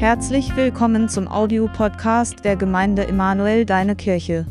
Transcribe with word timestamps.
Herzlich 0.00 0.56
willkommen 0.56 1.10
zum 1.10 1.28
Audiopodcast 1.28 2.42
der 2.42 2.56
Gemeinde 2.56 3.06
Emanuel 3.06 3.66
Deine 3.66 3.94
Kirche. 3.94 4.46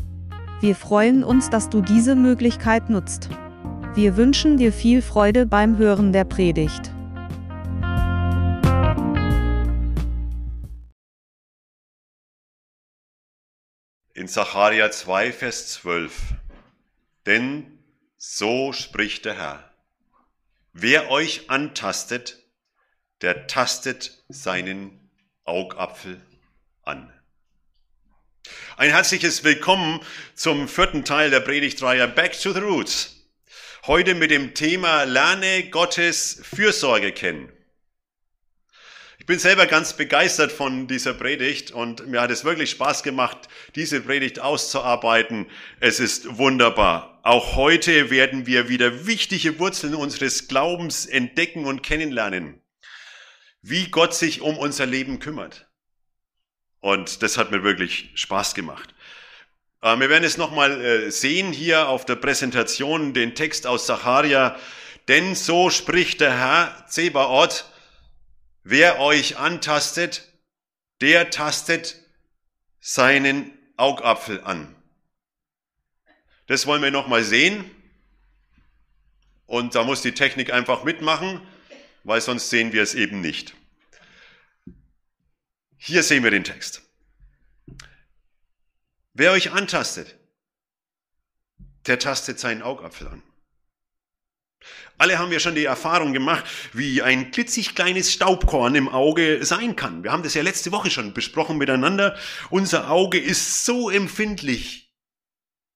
Wir 0.60 0.76
freuen 0.76 1.24
uns, 1.24 1.50
dass 1.50 1.68
du 1.68 1.80
diese 1.80 2.14
Möglichkeit 2.14 2.88
nutzt. 2.88 3.30
Wir 3.94 4.16
wünschen 4.16 4.58
dir 4.58 4.72
viel 4.72 5.02
Freude 5.02 5.46
beim 5.46 5.76
Hören 5.76 6.12
der 6.12 6.22
Predigt. 6.22 6.92
In 14.14 14.28
Sacharja 14.28 14.92
2, 14.92 15.32
Vers 15.32 15.72
12. 15.72 16.34
Denn 17.26 17.80
so 18.16 18.72
spricht 18.72 19.24
der 19.24 19.36
Herr. 19.36 19.74
Wer 20.72 21.10
euch 21.10 21.50
antastet, 21.50 22.38
der 23.20 23.48
tastet 23.48 24.22
seinen 24.28 24.99
Augapfel 25.50 26.20
an. 26.84 27.12
Ein 28.76 28.90
herzliches 28.90 29.42
Willkommen 29.42 29.98
zum 30.36 30.68
vierten 30.68 31.04
Teil 31.04 31.30
der 31.30 31.40
Predigtreihe 31.40 32.06
Back 32.06 32.40
to 32.40 32.52
the 32.52 32.60
Roots. 32.60 33.26
Heute 33.88 34.14
mit 34.14 34.30
dem 34.30 34.54
Thema 34.54 35.02
Lerne 35.02 35.68
Gottes 35.70 36.40
Fürsorge 36.44 37.10
kennen. 37.10 37.50
Ich 39.18 39.26
bin 39.26 39.40
selber 39.40 39.66
ganz 39.66 39.94
begeistert 39.94 40.52
von 40.52 40.86
dieser 40.86 41.14
Predigt 41.14 41.72
und 41.72 42.06
mir 42.06 42.20
hat 42.20 42.30
es 42.30 42.44
wirklich 42.44 42.70
Spaß 42.70 43.02
gemacht, 43.02 43.48
diese 43.74 44.00
Predigt 44.00 44.38
auszuarbeiten. 44.38 45.46
Es 45.80 45.98
ist 45.98 46.38
wunderbar. 46.38 47.18
Auch 47.24 47.56
heute 47.56 48.10
werden 48.10 48.46
wir 48.46 48.68
wieder 48.68 49.04
wichtige 49.04 49.58
Wurzeln 49.58 49.96
unseres 49.96 50.46
Glaubens 50.46 51.06
entdecken 51.06 51.64
und 51.64 51.82
kennenlernen 51.82 52.59
wie 53.62 53.88
Gott 53.88 54.14
sich 54.14 54.40
um 54.40 54.56
unser 54.56 54.86
Leben 54.86 55.18
kümmert. 55.18 55.68
Und 56.80 57.22
das 57.22 57.36
hat 57.36 57.50
mir 57.50 57.62
wirklich 57.62 58.10
Spaß 58.14 58.54
gemacht. 58.54 58.94
Äh, 59.82 59.98
wir 59.98 60.08
werden 60.08 60.24
es 60.24 60.36
nochmal 60.36 60.80
äh, 60.80 61.10
sehen 61.10 61.52
hier 61.52 61.88
auf 61.88 62.04
der 62.04 62.16
Präsentation, 62.16 63.12
den 63.12 63.34
Text 63.34 63.66
aus 63.66 63.86
Sacharia. 63.86 64.58
Denn 65.08 65.34
so 65.34 65.70
spricht 65.70 66.20
der 66.20 66.36
Herr 66.38 66.86
Zebaoth, 66.88 67.66
wer 68.62 69.00
euch 69.00 69.38
antastet, 69.38 70.28
der 71.00 71.30
tastet 71.30 71.96
seinen 72.80 73.52
Augapfel 73.76 74.42
an. 74.42 74.74
Das 76.46 76.66
wollen 76.66 76.82
wir 76.82 76.90
nochmal 76.90 77.24
sehen. 77.24 77.70
Und 79.46 79.74
da 79.74 79.82
muss 79.82 80.02
die 80.02 80.12
Technik 80.12 80.52
einfach 80.52 80.84
mitmachen 80.84 81.40
weil 82.04 82.20
sonst 82.20 82.50
sehen 82.50 82.72
wir 82.72 82.82
es 82.82 82.94
eben 82.94 83.20
nicht. 83.20 83.54
Hier 85.76 86.02
sehen 86.02 86.22
wir 86.22 86.30
den 86.30 86.44
Text. 86.44 86.82
Wer 89.14 89.32
euch 89.32 89.52
antastet, 89.52 90.16
der 91.86 91.98
tastet 91.98 92.38
seinen 92.38 92.62
Augapfel 92.62 93.08
an. 93.08 93.22
Alle 94.98 95.18
haben 95.18 95.32
ja 95.32 95.40
schon 95.40 95.54
die 95.54 95.64
Erfahrung 95.64 96.12
gemacht, 96.12 96.44
wie 96.74 97.00
ein 97.00 97.30
klitzig 97.30 97.74
kleines 97.74 98.12
Staubkorn 98.12 98.74
im 98.74 98.88
Auge 98.88 99.42
sein 99.44 99.74
kann. 99.74 100.04
Wir 100.04 100.12
haben 100.12 100.22
das 100.22 100.34
ja 100.34 100.42
letzte 100.42 100.72
Woche 100.72 100.90
schon 100.90 101.14
besprochen 101.14 101.56
miteinander. 101.56 102.18
Unser 102.50 102.90
Auge 102.90 103.18
ist 103.18 103.64
so 103.64 103.88
empfindlich 103.88 104.89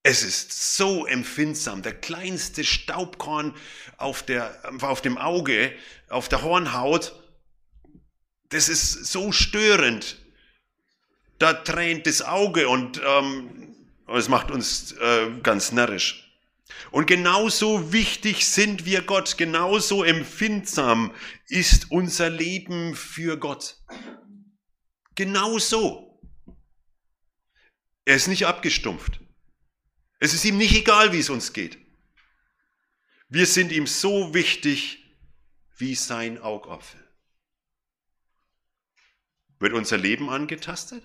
es 0.05 0.21
ist 0.21 0.75
so 0.75 1.07
empfindsam. 1.07 1.81
Der 1.81 1.99
kleinste 1.99 2.63
Staubkorn 2.63 3.55
auf, 3.97 4.21
der, 4.21 4.55
auf 4.81 5.01
dem 5.01 5.17
Auge, 5.17 5.73
auf 6.09 6.29
der 6.29 6.43
Hornhaut, 6.43 7.19
das 8.49 8.69
ist 8.69 9.05
so 9.05 9.31
störend. 9.31 10.17
Da 11.39 11.53
tränt 11.53 12.05
das 12.05 12.21
Auge 12.21 12.69
und 12.69 13.01
ähm, 13.03 13.75
es 14.07 14.29
macht 14.29 14.51
uns 14.51 14.91
äh, 14.91 15.31
ganz 15.41 15.71
närrisch. 15.71 16.39
Und 16.91 17.07
genauso 17.07 17.91
wichtig 17.91 18.45
sind 18.45 18.85
wir 18.85 19.01
Gott, 19.01 19.39
genauso 19.39 20.03
empfindsam 20.03 21.15
ist 21.47 21.89
unser 21.89 22.29
Leben 22.29 22.95
für 22.95 23.37
Gott. 23.37 23.77
Genauso. 25.15 26.21
Er 28.05 28.17
ist 28.17 28.27
nicht 28.27 28.45
abgestumpft. 28.45 29.24
Es 30.19 30.33
ist 30.33 30.45
ihm 30.45 30.57
nicht 30.57 30.75
egal, 30.75 31.11
wie 31.13 31.19
es 31.19 31.29
uns 31.29 31.53
geht. 31.53 31.77
Wir 33.27 33.45
sind 33.45 33.71
ihm 33.71 33.87
so 33.87 34.33
wichtig 34.33 35.03
wie 35.77 35.95
sein 35.95 36.39
Augapfel. 36.39 37.03
Wird 39.59 39.73
unser 39.73 39.97
Leben 39.97 40.29
angetastet? 40.29 41.03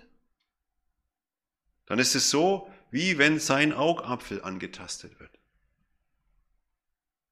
Dann 1.86 1.98
ist 1.98 2.14
es 2.14 2.30
so, 2.30 2.70
wie 2.90 3.18
wenn 3.18 3.40
sein 3.40 3.72
Augapfel 3.72 4.42
angetastet 4.42 5.18
wird. 5.18 5.30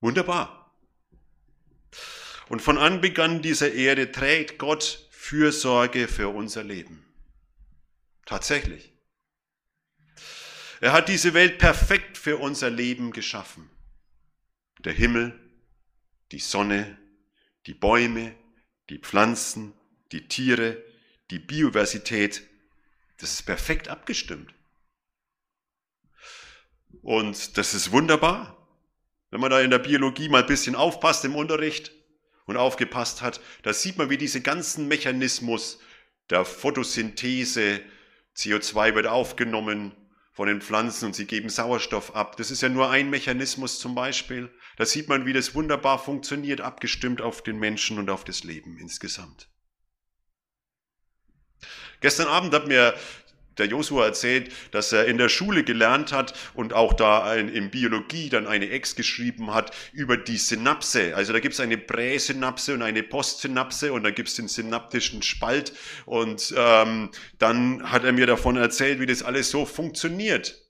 Wunderbar. 0.01 0.73
Und 2.49 2.63
von 2.63 2.79
Anbeginn 2.79 3.43
dieser 3.43 3.73
Erde 3.73 4.11
trägt 4.11 4.59
Gott 4.59 5.07
Fürsorge 5.11 6.09
für 6.09 6.29
unser 6.29 6.65
Leben. 6.65 7.05
Tatsächlich. 8.25 8.88
Er 10.81 10.93
hat 10.93 11.09
diese 11.09 11.35
Welt 11.35 11.59
perfekt 11.59 12.17
für 12.19 12.37
unser 12.39 12.71
Leben 12.71 13.11
geschaffen. 13.11 13.69
Der 14.81 14.93
Himmel, 14.93 15.39
die 16.31 16.39
Sonne, 16.39 16.97
die 17.67 17.75
Bäume, 17.75 18.35
die 18.89 18.99
Pflanzen, 18.99 19.75
die 20.13 20.29
Tiere, 20.29 20.83
die 21.31 21.39
Biodiversität, 21.39 22.43
das 23.19 23.33
ist 23.33 23.43
perfekt 23.43 23.89
abgestimmt. 23.89 24.55
Und 27.03 27.59
das 27.59 27.75
ist 27.75 27.91
wunderbar. 27.91 28.55
Wenn 29.31 29.41
man 29.41 29.51
da 29.51 29.61
in 29.61 29.71
der 29.71 29.79
Biologie 29.79 30.29
mal 30.29 30.43
ein 30.43 30.49
bisschen 30.49 30.75
aufpasst 30.75 31.25
im 31.25 31.35
Unterricht 31.35 31.93
und 32.47 32.57
aufgepasst 32.57 33.21
hat, 33.21 33.41
da 33.63 33.75
sieht 33.75 33.99
man, 33.99 34.09
wie 34.11 34.17
diese 34.17 34.41
ganzen 34.41 34.89
Mechanismus 34.89 35.81
der 36.31 36.45
Photosynthese, 36.45 37.81
CO2 38.37 38.95
wird 38.95 39.07
aufgenommen, 39.07 39.93
von 40.39 40.47
den 40.47 40.61
Pflanzen 40.61 41.07
und 41.07 41.17
sie 41.17 41.27
geben 41.27 41.49
Sauerstoff 41.49 42.15
ab. 42.15 42.37
Das 42.37 42.53
ist 42.53 42.63
ja 42.63 42.69
nur 42.69 42.91
ein 42.91 43.11
Mechanismus 43.11 43.81
zum 43.81 43.97
Beispiel. 43.97 44.49
Da 44.77 44.87
sieht 44.87 45.09
man, 45.09 45.27
wie 45.27 45.33
das 45.33 45.57
wunderbar 45.57 45.99
funktioniert, 45.99 46.61
abgestimmt 46.61 47.21
auf 47.21 47.43
den 47.43 47.59
Menschen 47.59 47.99
und 47.99 48.09
auf 48.09 48.23
das 48.23 48.45
Leben 48.45 48.79
insgesamt. 48.79 49.49
Gestern 52.01 52.29
Abend 52.29 52.55
hat 52.55 52.69
mir 52.69 52.95
der 53.59 53.67
Josua 53.67 54.07
erzählt, 54.07 54.53
dass 54.71 54.93
er 54.93 55.07
in 55.07 55.19
der 55.19 55.29
Schule 55.29 55.65
gelernt 55.65 56.13
hat 56.13 56.35
und 56.55 56.73
auch 56.73 56.93
da 56.93 57.35
in 57.35 57.71
Biologie 57.71 58.29
dann 58.29 58.47
eine 58.47 58.71
Ex 58.71 58.97
geschrieben 58.97 59.53
hat 59.55 59.75
über 59.93 60.17
die 60.17 60.39
Synapse. 60.39 61.15
Also 61.15 61.33
da 61.33 61.41
gibt 61.41 61.55
es 61.55 61.61
eine 61.61 61.79
Präsynapse 61.79 62.75
und 62.75 62.83
eine 62.83 63.03
Postsynapse 63.03 63.93
und 63.93 64.05
da 64.05 64.11
gibt 64.11 64.29
es 64.29 64.35
den 64.35 64.49
synaptischen 64.49 65.23
Spalt 65.23 65.73
und 66.07 66.55
ähm, 66.57 67.11
dann 67.39 67.91
hat 67.91 68.05
er 68.05 68.13
mir 68.13 68.27
davon 68.27 68.57
erzählt, 68.57 69.01
wie 69.01 69.07
das 69.07 69.23
alles 69.23 69.51
so 69.51 69.67
funktioniert. 69.67 70.69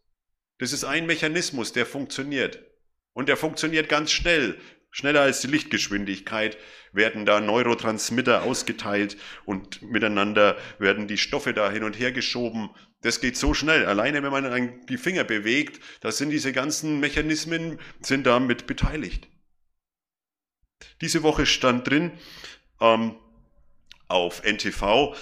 Das 0.58 0.72
ist 0.72 0.84
ein 0.84 1.06
Mechanismus, 1.06 1.72
der 1.72 1.86
funktioniert. 1.86 2.64
Und 3.12 3.28
der 3.28 3.36
funktioniert 3.36 3.88
ganz 3.88 4.12
schnell. 4.12 4.58
Schneller 4.90 5.20
als 5.20 5.40
die 5.40 5.48
Lichtgeschwindigkeit 5.48 6.56
werden 6.92 7.26
da 7.26 7.40
Neurotransmitter 7.40 8.42
ausgeteilt 8.42 9.16
und 9.44 9.82
miteinander 9.82 10.56
werden 10.78 11.06
die 11.08 11.18
Stoffe 11.18 11.52
da 11.52 11.70
hin 11.70 11.84
und 11.84 11.98
her 11.98 12.12
geschoben. 12.12 12.70
Das 13.02 13.20
geht 13.20 13.36
so 13.36 13.54
schnell. 13.54 13.86
Alleine 13.86 14.22
wenn 14.22 14.32
man 14.32 14.86
die 14.86 14.96
Finger 14.96 15.24
bewegt, 15.24 15.80
da 16.00 16.10
sind 16.10 16.30
diese 16.30 16.52
ganzen 16.52 17.00
Mechanismen 17.00 17.78
sind 18.00 18.26
da 18.26 18.38
beteiligt. 18.38 19.28
Diese 21.00 21.22
Woche 21.22 21.46
stand 21.46 21.88
drin 21.88 22.12
ähm, 22.80 23.16
auf 24.08 24.42
NTV, 24.42 25.14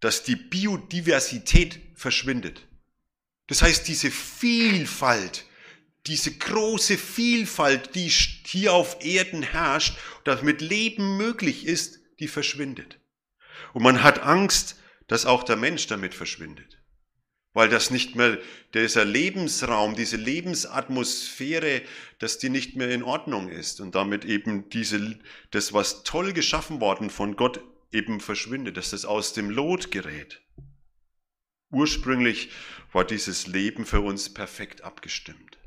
dass 0.00 0.22
die 0.22 0.36
Biodiversität 0.36 1.80
verschwindet. 1.94 2.66
Das 3.48 3.62
heißt, 3.62 3.86
diese 3.88 4.10
Vielfalt, 4.10 5.44
diese 6.10 6.32
große 6.32 6.98
Vielfalt, 6.98 7.94
die 7.94 8.08
hier 8.08 8.72
auf 8.72 8.96
Erden 9.00 9.44
herrscht, 9.44 9.96
damit 10.24 10.60
Leben 10.60 11.16
möglich 11.16 11.64
ist, 11.64 12.00
die 12.18 12.26
verschwindet. 12.26 12.98
Und 13.74 13.84
man 13.84 14.02
hat 14.02 14.18
Angst, 14.18 14.74
dass 15.06 15.24
auch 15.24 15.44
der 15.44 15.54
Mensch 15.54 15.86
damit 15.86 16.12
verschwindet. 16.14 16.82
Weil 17.52 17.68
das 17.68 17.92
nicht 17.92 18.16
mehr, 18.16 18.38
dieser 18.74 19.04
Lebensraum, 19.04 19.94
diese 19.94 20.16
Lebensatmosphäre, 20.16 21.82
dass 22.18 22.38
die 22.38 22.48
nicht 22.48 22.74
mehr 22.74 22.90
in 22.90 23.04
Ordnung 23.04 23.48
ist 23.48 23.80
und 23.80 23.94
damit 23.94 24.24
eben 24.24 24.68
diese, 24.68 25.16
das, 25.52 25.72
was 25.72 26.02
toll 26.02 26.32
geschaffen 26.32 26.80
worden 26.80 27.10
von 27.10 27.36
Gott 27.36 27.60
eben 27.92 28.18
verschwindet, 28.18 28.76
dass 28.76 28.90
das 28.90 29.04
aus 29.04 29.32
dem 29.32 29.48
Lot 29.48 29.92
gerät. 29.92 30.42
Ursprünglich 31.70 32.50
war 32.92 33.04
dieses 33.04 33.46
Leben 33.46 33.86
für 33.86 34.00
uns 34.00 34.34
perfekt 34.34 34.82
abgestimmt. 34.82 35.59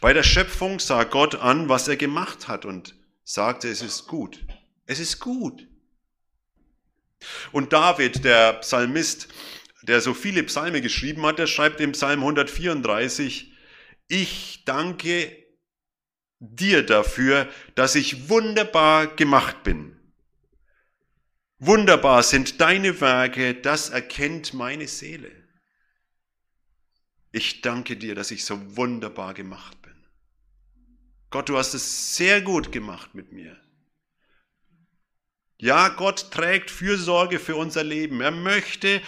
Bei 0.00 0.12
der 0.12 0.22
Schöpfung 0.22 0.78
sah 0.78 1.04
Gott 1.04 1.34
an, 1.34 1.68
was 1.68 1.88
er 1.88 1.96
gemacht 1.96 2.48
hat 2.48 2.64
und 2.64 2.94
sagte, 3.24 3.68
es 3.68 3.82
ist 3.82 4.06
gut. 4.06 4.44
Es 4.86 5.00
ist 5.00 5.18
gut. 5.18 5.66
Und 7.52 7.72
David, 7.72 8.24
der 8.24 8.54
Psalmist, 8.54 9.28
der 9.82 10.00
so 10.00 10.14
viele 10.14 10.42
Psalme 10.44 10.80
geschrieben 10.80 11.24
hat, 11.26 11.38
der 11.38 11.46
schreibt 11.46 11.80
im 11.80 11.92
Psalm 11.92 12.20
134, 12.20 13.52
ich 14.08 14.62
danke 14.64 15.44
dir 16.38 16.84
dafür, 16.84 17.48
dass 17.74 17.94
ich 17.94 18.28
wunderbar 18.28 19.08
gemacht 19.08 19.62
bin. 19.64 19.96
Wunderbar 21.58 22.22
sind 22.22 22.60
deine 22.60 23.00
Werke, 23.00 23.54
das 23.54 23.88
erkennt 23.88 24.52
meine 24.52 24.86
Seele. 24.86 25.32
Ich 27.32 27.60
danke 27.60 27.96
dir, 27.96 28.14
dass 28.14 28.30
ich 28.30 28.44
so 28.44 28.76
wunderbar 28.76 29.34
gemacht 29.34 29.80
bin. 29.82 29.94
Gott, 31.30 31.48
du 31.48 31.58
hast 31.58 31.74
es 31.74 32.16
sehr 32.16 32.40
gut 32.40 32.72
gemacht 32.72 33.14
mit 33.14 33.32
mir. 33.32 33.60
Ja, 35.58 35.88
Gott 35.88 36.30
trägt 36.30 36.70
Fürsorge 36.70 37.38
für 37.38 37.56
unser 37.56 37.82
Leben. 37.82 38.20
Er 38.20 38.30
möchte, 38.30 39.00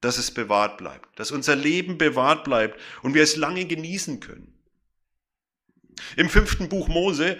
dass 0.00 0.18
es 0.18 0.30
bewahrt 0.30 0.78
bleibt, 0.78 1.18
dass 1.18 1.32
unser 1.32 1.56
Leben 1.56 1.98
bewahrt 1.98 2.44
bleibt 2.44 2.80
und 3.02 3.14
wir 3.14 3.22
es 3.22 3.36
lange 3.36 3.66
genießen 3.66 4.20
können. 4.20 4.52
Im 6.16 6.28
fünften 6.28 6.68
Buch 6.68 6.88
Mose, 6.88 7.38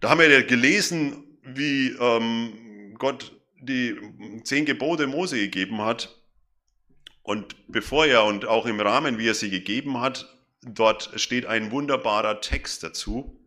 da 0.00 0.10
haben 0.10 0.20
wir 0.20 0.30
ja 0.30 0.42
gelesen, 0.42 1.24
wie 1.42 1.88
ähm, 1.88 2.94
Gott 2.98 3.32
die 3.60 3.96
zehn 4.44 4.64
Gebote 4.64 5.06
Mose 5.06 5.38
gegeben 5.38 5.82
hat. 5.82 6.15
Und 7.26 7.56
bevor 7.66 8.06
er 8.06 8.22
und 8.24 8.44
auch 8.44 8.66
im 8.66 8.80
Rahmen, 8.80 9.18
wie 9.18 9.26
er 9.26 9.34
sie 9.34 9.50
gegeben 9.50 9.98
hat, 9.98 10.32
dort 10.62 11.10
steht 11.20 11.44
ein 11.44 11.72
wunderbarer 11.72 12.40
Text 12.40 12.84
dazu. 12.84 13.44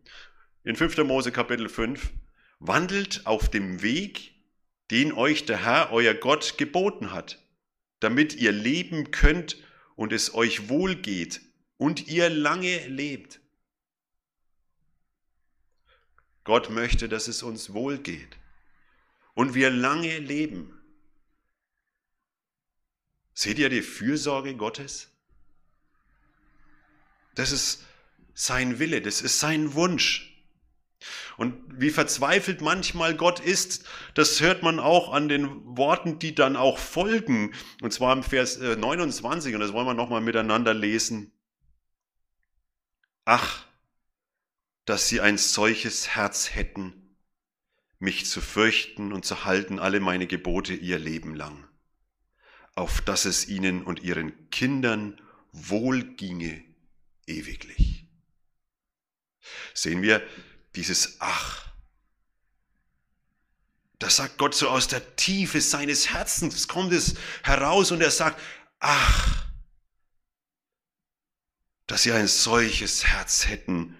In 0.65 0.75
5. 0.75 0.97
Mose 1.05 1.31
Kapitel 1.31 1.69
5. 1.69 2.11
Wandelt 2.59 3.25
auf 3.25 3.49
dem 3.49 3.81
Weg, 3.81 4.33
den 4.91 5.13
euch 5.13 5.45
der 5.45 5.63
Herr, 5.63 5.93
euer 5.93 6.13
Gott, 6.13 6.57
geboten 6.57 7.13
hat, 7.13 7.41
damit 8.01 8.35
ihr 8.35 8.51
leben 8.51 9.11
könnt 9.11 9.55
und 9.95 10.11
es 10.11 10.33
euch 10.33 10.67
wohl 10.67 10.95
geht 10.95 11.39
und 11.77 12.09
ihr 12.09 12.29
lange 12.29 12.85
lebt. 12.87 13.39
Gott 16.43 16.69
möchte, 16.69 17.07
dass 17.07 17.29
es 17.29 17.43
uns 17.43 17.71
wohl 17.71 17.97
geht 17.97 18.37
und 19.35 19.55
wir 19.55 19.69
lange 19.69 20.17
leben. 20.17 20.78
Seht 23.39 23.57
ihr 23.57 23.69
die 23.69 23.83
Fürsorge 23.83 24.53
Gottes? 24.53 25.07
Das 27.35 27.53
ist 27.53 27.85
sein 28.33 28.79
Wille, 28.79 29.01
das 29.01 29.21
ist 29.21 29.39
sein 29.39 29.75
Wunsch. 29.75 30.43
Und 31.37 31.55
wie 31.69 31.89
verzweifelt 31.89 32.59
manchmal 32.59 33.15
Gott 33.15 33.39
ist, 33.39 33.85
das 34.13 34.41
hört 34.41 34.61
man 34.61 34.77
auch 34.77 35.13
an 35.13 35.29
den 35.29 35.77
Worten, 35.77 36.19
die 36.19 36.35
dann 36.35 36.57
auch 36.57 36.77
folgen. 36.77 37.53
Und 37.81 37.93
zwar 37.93 38.11
im 38.11 38.23
Vers 38.23 38.59
29, 38.59 39.53
äh, 39.53 39.55
und 39.55 39.61
das 39.61 39.71
wollen 39.71 39.87
wir 39.87 39.93
nochmal 39.93 40.19
miteinander 40.19 40.73
lesen. 40.73 41.31
Ach, 43.23 43.65
dass 44.83 45.07
sie 45.07 45.21
ein 45.21 45.37
solches 45.37 46.09
Herz 46.09 46.53
hätten, 46.53 47.15
mich 47.99 48.25
zu 48.25 48.41
fürchten 48.41 49.13
und 49.13 49.23
zu 49.23 49.45
halten 49.45 49.79
alle 49.79 50.01
meine 50.01 50.27
Gebote 50.27 50.73
ihr 50.73 50.99
Leben 50.99 51.35
lang, 51.35 51.68
auf 52.79 53.01
dass 53.01 53.25
es 53.25 53.47
ihnen 53.47 53.83
und 53.83 53.99
ihren 53.99 54.49
Kindern 54.51 55.21
wohl 55.51 56.15
ginge 56.15 56.63
ewiglich. 57.27 58.07
Sehen 59.73 60.01
wir, 60.01 60.25
dieses 60.75 61.17
Ach. 61.19 61.67
Das 63.99 64.15
sagt 64.15 64.37
Gott 64.37 64.55
so 64.55 64.69
aus 64.69 64.87
der 64.87 65.17
Tiefe 65.17 65.59
seines 65.59 66.09
Herzens, 66.09 66.69
kommt 66.69 66.93
es 66.93 67.15
heraus 67.43 67.91
und 67.91 68.01
er 68.01 68.11
sagt, 68.11 68.41
ach, 68.79 69.45
dass 71.85 72.03
sie 72.03 72.13
ein 72.13 72.27
solches 72.27 73.05
Herz 73.05 73.47
hätten, 73.47 73.97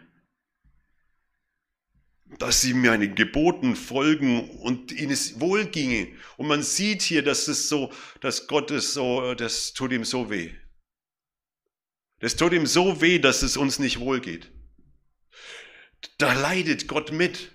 dass 2.38 2.62
sie 2.62 2.74
meinen 2.74 3.16
Geboten 3.16 3.76
folgen 3.76 4.50
und 4.60 4.92
ihnen 4.92 5.12
es 5.12 5.40
wohl 5.40 5.66
ginge. 5.66 6.10
Und 6.38 6.48
man 6.48 6.64
sieht 6.64 7.02
hier, 7.02 7.24
dass 7.24 7.48
es 7.48 7.70
so, 7.70 7.92
dass 8.22 8.48
Gott 8.48 8.72
es 8.72 8.94
so, 8.94 9.34
das 9.34 9.74
tut 9.74 9.92
ihm 9.92 10.06
so 10.06 10.30
weh. 10.30 10.52
Das 12.20 12.36
tut 12.36 12.54
ihm 12.54 12.66
so 12.66 13.02
weh, 13.02 13.20
dass 13.20 13.42
es 13.42 13.58
uns 13.58 13.80
nicht 13.80 14.00
wohl 14.00 14.20
geht 14.20 14.52
da 16.18 16.34
leidet 16.34 16.88
Gott 16.88 17.12
mit. 17.12 17.52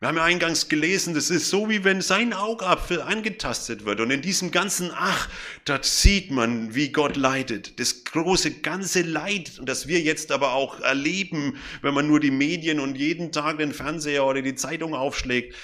Wir 0.00 0.06
haben 0.06 0.16
ja 0.16 0.24
eingangs 0.24 0.68
gelesen, 0.68 1.14
das 1.14 1.28
ist 1.28 1.50
so, 1.50 1.68
wie 1.68 1.82
wenn 1.82 2.00
sein 2.02 2.32
Augapfel 2.32 3.02
angetastet 3.02 3.84
wird. 3.84 3.98
Und 3.98 4.12
in 4.12 4.22
diesem 4.22 4.52
ganzen 4.52 4.92
Ach, 4.94 5.28
da 5.64 5.82
sieht 5.82 6.30
man, 6.30 6.72
wie 6.76 6.92
Gott 6.92 7.16
leidet. 7.16 7.80
Das 7.80 8.04
große 8.04 8.60
ganze 8.60 9.02
Leid, 9.02 9.58
das 9.60 9.88
wir 9.88 10.00
jetzt 10.00 10.30
aber 10.30 10.52
auch 10.52 10.78
erleben, 10.78 11.58
wenn 11.82 11.94
man 11.94 12.06
nur 12.06 12.20
die 12.20 12.30
Medien 12.30 12.78
und 12.78 12.94
jeden 12.94 13.32
Tag 13.32 13.58
den 13.58 13.74
Fernseher 13.74 14.24
oder 14.24 14.40
die 14.40 14.54
Zeitung 14.54 14.94
aufschlägt, 14.94 15.56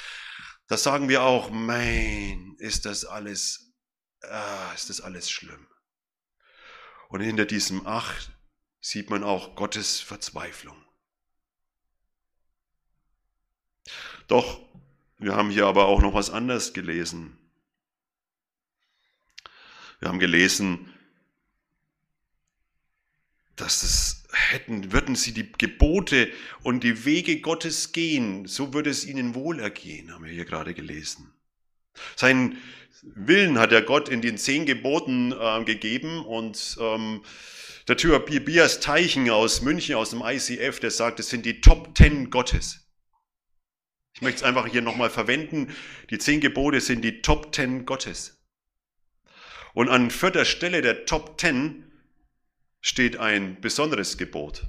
da 0.67 0.77
sagen 0.77 1.09
wir 1.09 1.23
auch, 1.23 1.51
mein, 1.51 2.57
ist 2.59 2.87
das 2.87 3.05
alles, 3.05 3.73
ah, 4.23 4.73
ist 4.75 4.91
das 4.91 5.01
alles 5.01 5.31
schlimm. 5.31 5.69
Und 7.09 7.21
hinter 7.21 7.45
diesem 7.45 7.87
Ach 7.87 8.13
sieht 8.81 9.11
man 9.11 9.23
auch 9.23 9.55
Gottes 9.55 10.01
Verzweiflung. 10.01 10.84
Doch, 14.29 14.61
wir 15.19 15.35
haben 15.35 15.51
hier 15.51 15.67
aber 15.67 15.87
auch 15.87 16.01
noch 16.01 16.15
was 16.15 16.31
anderes 16.31 16.73
gelesen. 16.73 17.37
Wir 20.01 20.09
haben 20.09 20.19
gelesen, 20.19 20.93
dass 23.57 23.83
es 23.83 24.25
hätten, 24.33 24.93
würden 24.93 25.15
sie 25.15 25.33
die 25.33 25.51
Gebote 25.53 26.31
und 26.63 26.83
die 26.83 27.05
Wege 27.05 27.41
Gottes 27.41 27.93
gehen, 27.93 28.47
so 28.47 28.75
würde 28.75 28.91
es 28.91 29.07
ihnen 29.07 29.35
wohlergehen, 29.35 30.13
haben 30.13 30.25
wir 30.25 30.33
hier 30.33 30.45
gerade 30.45 30.75
gelesen. 30.75 31.33
Seinen 32.17 32.59
Willen 33.03 33.59
hat 33.59 33.73
er 33.73 33.83
Gott 33.83 34.09
in 34.09 34.23
den 34.23 34.39
zehn 34.39 34.67
Geboten 34.67 35.33
äh, 35.33 35.65
gegeben 35.65 36.25
und 36.25 36.77
ähm, 36.81 37.23
der 37.87 37.97
Tobias 37.97 38.81
Teichen 38.81 39.29
aus 39.31 39.63
München, 39.63 39.95
aus 39.95 40.11
dem 40.11 40.23
ICF, 40.25 40.81
der 40.81 40.91
sagt, 40.91 41.21
es 41.21 41.29
sind 41.29 41.45
die 41.45 41.61
Top 41.61 41.95
Ten 41.95 42.31
Gottes. 42.31 42.84
Ich 44.15 44.23
möchte 44.23 44.39
es 44.39 44.43
einfach 44.45 44.67
hier 44.67 44.81
nochmal 44.81 45.11
verwenden. 45.11 45.75
Die 46.11 46.19
zehn 46.19 46.41
Gebote 46.41 46.81
sind 46.81 47.03
die 47.03 47.21
Top 47.21 47.53
Ten 47.53 47.85
Gottes. 47.85 48.41
Und 49.75 49.89
an 49.89 50.11
vierter 50.11 50.45
Stelle 50.45 50.83
der 50.83 51.05
Top 51.05 51.37
Ten 51.37 51.91
steht 52.81 53.17
ein 53.17 53.61
besonderes 53.61 54.17
Gebot. 54.17 54.67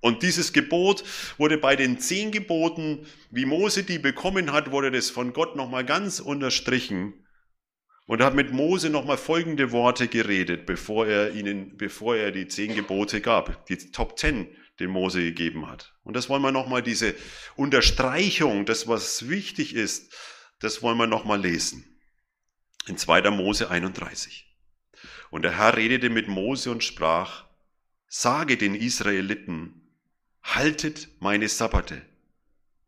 Und 0.00 0.22
dieses 0.22 0.54
Gebot 0.54 1.04
wurde 1.36 1.58
bei 1.58 1.76
den 1.76 1.98
zehn 1.98 2.32
Geboten, 2.32 3.06
wie 3.30 3.44
Mose 3.44 3.82
die 3.82 3.98
bekommen 3.98 4.50
hat, 4.50 4.70
wurde 4.70 4.90
das 4.90 5.10
von 5.10 5.34
Gott 5.34 5.56
nochmal 5.56 5.84
ganz 5.84 6.20
unterstrichen. 6.20 7.26
Und 8.06 8.22
hat 8.22 8.34
mit 8.34 8.50
Mose 8.50 8.88
nochmal 8.88 9.18
folgende 9.18 9.72
Worte 9.72 10.08
geredet, 10.08 10.64
bevor 10.64 11.06
er 11.06 11.32
ihnen, 11.32 11.76
bevor 11.76 12.16
er 12.16 12.32
die 12.32 12.48
zehn 12.48 12.74
Gebote 12.74 13.20
gab. 13.20 13.66
Die 13.66 13.76
Top 13.92 14.16
Ten 14.16 14.48
den 14.80 14.90
Mose 14.90 15.22
gegeben 15.22 15.68
hat. 15.68 15.94
Und 16.02 16.14
das 16.14 16.28
wollen 16.28 16.42
wir 16.42 16.52
nochmal, 16.52 16.82
diese 16.82 17.14
Unterstreichung, 17.56 18.66
das 18.66 18.88
was 18.88 19.28
wichtig 19.28 19.74
ist, 19.74 20.12
das 20.58 20.82
wollen 20.82 20.98
wir 20.98 21.06
nochmal 21.06 21.40
lesen. 21.40 22.00
In 22.86 22.96
2. 22.96 23.30
Mose 23.30 23.70
31. 23.70 24.46
Und 25.30 25.42
der 25.42 25.56
Herr 25.56 25.76
redete 25.76 26.10
mit 26.10 26.28
Mose 26.28 26.70
und 26.70 26.82
sprach, 26.82 27.44
sage 28.08 28.56
den 28.56 28.74
Israeliten, 28.74 29.94
haltet 30.42 31.08
meine 31.20 31.48
Sabbate, 31.48 32.02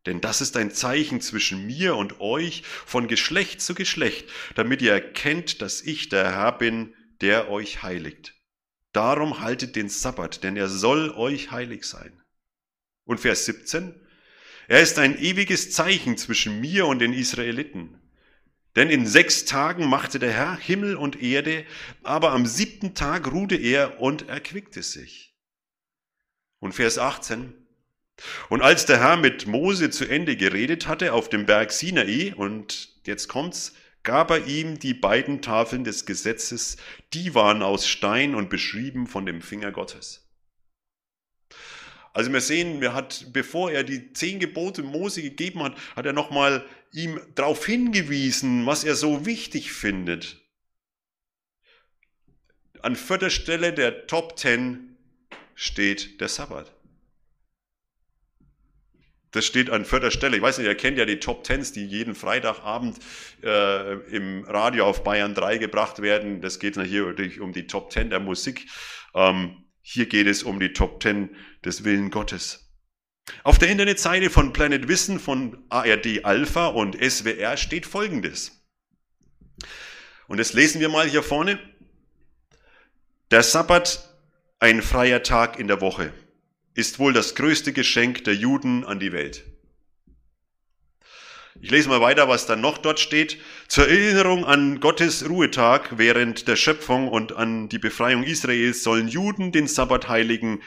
denn 0.05 0.19
das 0.19 0.41
ist 0.41 0.57
ein 0.57 0.71
Zeichen 0.71 1.21
zwischen 1.21 1.65
mir 1.65 1.95
und 1.95 2.19
euch 2.19 2.63
von 2.65 3.07
Geschlecht 3.07 3.61
zu 3.61 3.73
Geschlecht, 3.73 4.29
damit 4.55 4.81
ihr 4.81 4.91
erkennt, 4.91 5.61
dass 5.61 5.81
ich 5.81 6.09
der 6.09 6.31
Herr 6.35 6.57
bin, 6.57 6.93
der 7.21 7.49
euch 7.49 7.83
heiligt. 7.83 8.35
Darum 8.93 9.41
haltet 9.41 9.75
den 9.75 9.89
Sabbat, 9.89 10.43
denn 10.43 10.55
er 10.55 10.69
soll 10.69 11.11
euch 11.11 11.51
heilig 11.51 11.83
sein. 11.83 12.21
Und 13.05 13.19
Vers 13.19 13.45
17. 13.45 13.93
Er 14.67 14.81
ist 14.81 14.97
ein 14.99 15.19
ewiges 15.19 15.71
Zeichen 15.71 16.17
zwischen 16.17 16.61
mir 16.61 16.85
und 16.85 16.99
den 16.99 17.13
Israeliten. 17.13 17.99
Denn 18.75 18.89
in 18.89 19.05
sechs 19.05 19.45
Tagen 19.45 19.87
machte 19.87 20.19
der 20.19 20.31
Herr 20.31 20.55
Himmel 20.57 20.95
und 20.95 21.21
Erde, 21.21 21.65
aber 22.01 22.31
am 22.31 22.45
siebten 22.45 22.95
Tag 22.95 23.31
ruhte 23.31 23.55
er 23.55 23.99
und 23.99 24.29
erquickte 24.29 24.81
sich. 24.81 25.35
Und 26.59 26.73
Vers 26.73 26.97
18. 26.97 27.53
Und 28.49 28.61
als 28.61 28.85
der 28.85 28.99
Herr 28.99 29.17
mit 29.17 29.47
Mose 29.47 29.89
zu 29.89 30.05
Ende 30.05 30.37
geredet 30.37 30.87
hatte 30.87 31.13
auf 31.13 31.29
dem 31.29 31.45
Berg 31.45 31.71
Sinai, 31.71 32.33
und 32.35 32.89
jetzt 33.05 33.27
kommt's, 33.27 33.73
gab 34.03 34.31
er 34.31 34.45
ihm 34.45 34.79
die 34.79 34.93
beiden 34.93 35.41
Tafeln 35.41 35.83
des 35.83 36.05
Gesetzes, 36.05 36.77
die 37.13 37.33
waren 37.33 37.63
aus 37.63 37.87
Stein 37.87 38.35
und 38.35 38.49
beschrieben 38.49 39.07
von 39.07 39.25
dem 39.25 39.41
Finger 39.41 39.71
Gottes. 39.71 40.23
Also 42.13 42.31
wir 42.31 42.41
sehen, 42.41 42.81
er 42.83 42.93
hat, 42.93 43.33
bevor 43.33 43.71
er 43.71 43.83
die 43.83 44.13
zehn 44.13 44.39
Gebote 44.39 44.83
Mose 44.83 45.21
gegeben 45.23 45.63
hat, 45.63 45.75
hat 45.95 46.05
er 46.05 46.13
nochmal 46.13 46.63
ihm 46.91 47.19
darauf 47.33 47.65
hingewiesen, 47.65 48.65
was 48.67 48.83
er 48.83 48.95
so 48.95 49.25
wichtig 49.25 49.71
findet. 49.71 50.39
An 52.81 52.95
vierter 52.95 53.29
Stelle 53.29 53.73
der 53.73 54.05
Top 54.05 54.35
Ten 54.35 54.97
steht 55.55 56.21
der 56.21 56.27
Sabbat. 56.27 56.72
Das 59.33 59.45
steht 59.45 59.71
an 59.71 59.83
vierter 59.83 60.11
Stelle. 60.11 60.37
Ich 60.37 60.43
weiß 60.43 60.59
nicht, 60.59 60.67
ihr 60.67 60.75
kennt 60.75 60.99
ja 60.99 61.05
die 61.05 61.19
Top 61.19 61.43
Tens, 61.43 61.71
die 61.71 61.85
jeden 61.85 62.13
Freitagabend 62.13 62.99
äh, 63.41 63.93
im 64.15 64.43
Radio 64.45 64.85
auf 64.85 65.03
Bayern 65.03 65.33
3 65.33 65.57
gebracht 65.57 66.03
werden. 66.03 66.39
Das 66.39 66.59
geht 66.59 66.79
hier 66.79 67.15
um 67.41 67.51
die 67.51 67.65
Top 67.65 67.89
Ten 67.89 68.11
der 68.11 68.19
Musik. 68.19 68.67
Ähm, 69.15 69.65
hier 69.81 70.05
geht 70.05 70.27
es 70.27 70.43
um 70.43 70.59
die 70.59 70.71
Top 70.71 70.99
Ten 70.99 71.35
des 71.65 71.83
Willen 71.83 72.11
Gottes. 72.11 72.71
Auf 73.43 73.57
der 73.57 73.69
Internetseite 73.69 74.29
von 74.29 74.53
Planet 74.53 74.87
Wissen 74.87 75.19
von 75.19 75.65
ARD 75.69 76.25
Alpha 76.25 76.67
und 76.67 76.95
SWR 76.95 77.57
steht 77.57 77.87
Folgendes. 77.87 78.63
Und 80.27 80.39
das 80.39 80.53
lesen 80.53 80.79
wir 80.79 80.89
mal 80.89 81.09
hier 81.09 81.23
vorne. 81.23 81.57
Der 83.31 83.41
Sabbat, 83.41 84.15
ein 84.59 84.83
freier 84.83 85.23
Tag 85.23 85.57
in 85.57 85.67
der 85.67 85.81
Woche 85.81 86.13
ist 86.75 86.99
wohl 86.99 87.13
das 87.13 87.35
größte 87.35 87.73
Geschenk 87.73 88.23
der 88.23 88.35
Juden 88.35 88.83
an 88.83 88.99
die 88.99 89.11
Welt. 89.11 89.43
Ich 91.61 91.69
lese 91.69 91.87
mal 91.87 92.01
weiter, 92.01 92.27
was 92.27 92.45
dann 92.45 92.61
noch 92.61 92.77
dort 92.77 92.99
steht. 92.99 93.39
Zur 93.67 93.87
Erinnerung 93.87 94.43
an 94.43 94.79
Gottes 94.79 95.29
Ruhetag 95.29 95.97
während 95.97 96.47
der 96.47 96.55
Schöpfung 96.55 97.07
und 97.07 97.33
an 97.33 97.69
die 97.69 97.77
Befreiung 97.77 98.23
Israels 98.23 98.83
sollen 98.83 99.07
Juden 99.07 99.51
den 99.51 99.67
Sabbat 99.67 100.09
heiligen. 100.09 100.61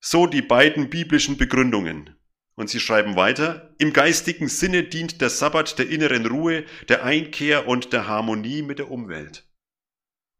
So 0.00 0.26
die 0.26 0.42
beiden 0.42 0.88
biblischen 0.88 1.36
Begründungen. 1.36 2.16
Und 2.54 2.70
sie 2.70 2.78
schreiben 2.78 3.16
weiter, 3.16 3.74
im 3.78 3.92
geistigen 3.92 4.48
Sinne 4.48 4.84
dient 4.84 5.20
der 5.20 5.30
Sabbat 5.30 5.78
der 5.78 5.88
inneren 5.88 6.24
Ruhe, 6.26 6.64
der 6.88 7.02
Einkehr 7.02 7.66
und 7.66 7.92
der 7.92 8.06
Harmonie 8.06 8.62
mit 8.62 8.78
der 8.78 8.92
Umwelt. 8.92 9.44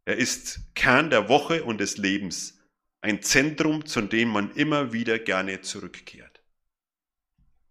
Er 0.04 0.16
ist 0.16 0.60
Kern 0.76 1.10
der 1.10 1.28
Woche 1.28 1.64
und 1.64 1.80
des 1.80 1.96
Lebens 1.96 2.53
ein 3.04 3.20
Zentrum, 3.20 3.84
zu 3.84 4.00
dem 4.00 4.30
man 4.30 4.50
immer 4.54 4.94
wieder 4.94 5.18
gerne 5.18 5.61
zurückkehrt. 5.61 6.42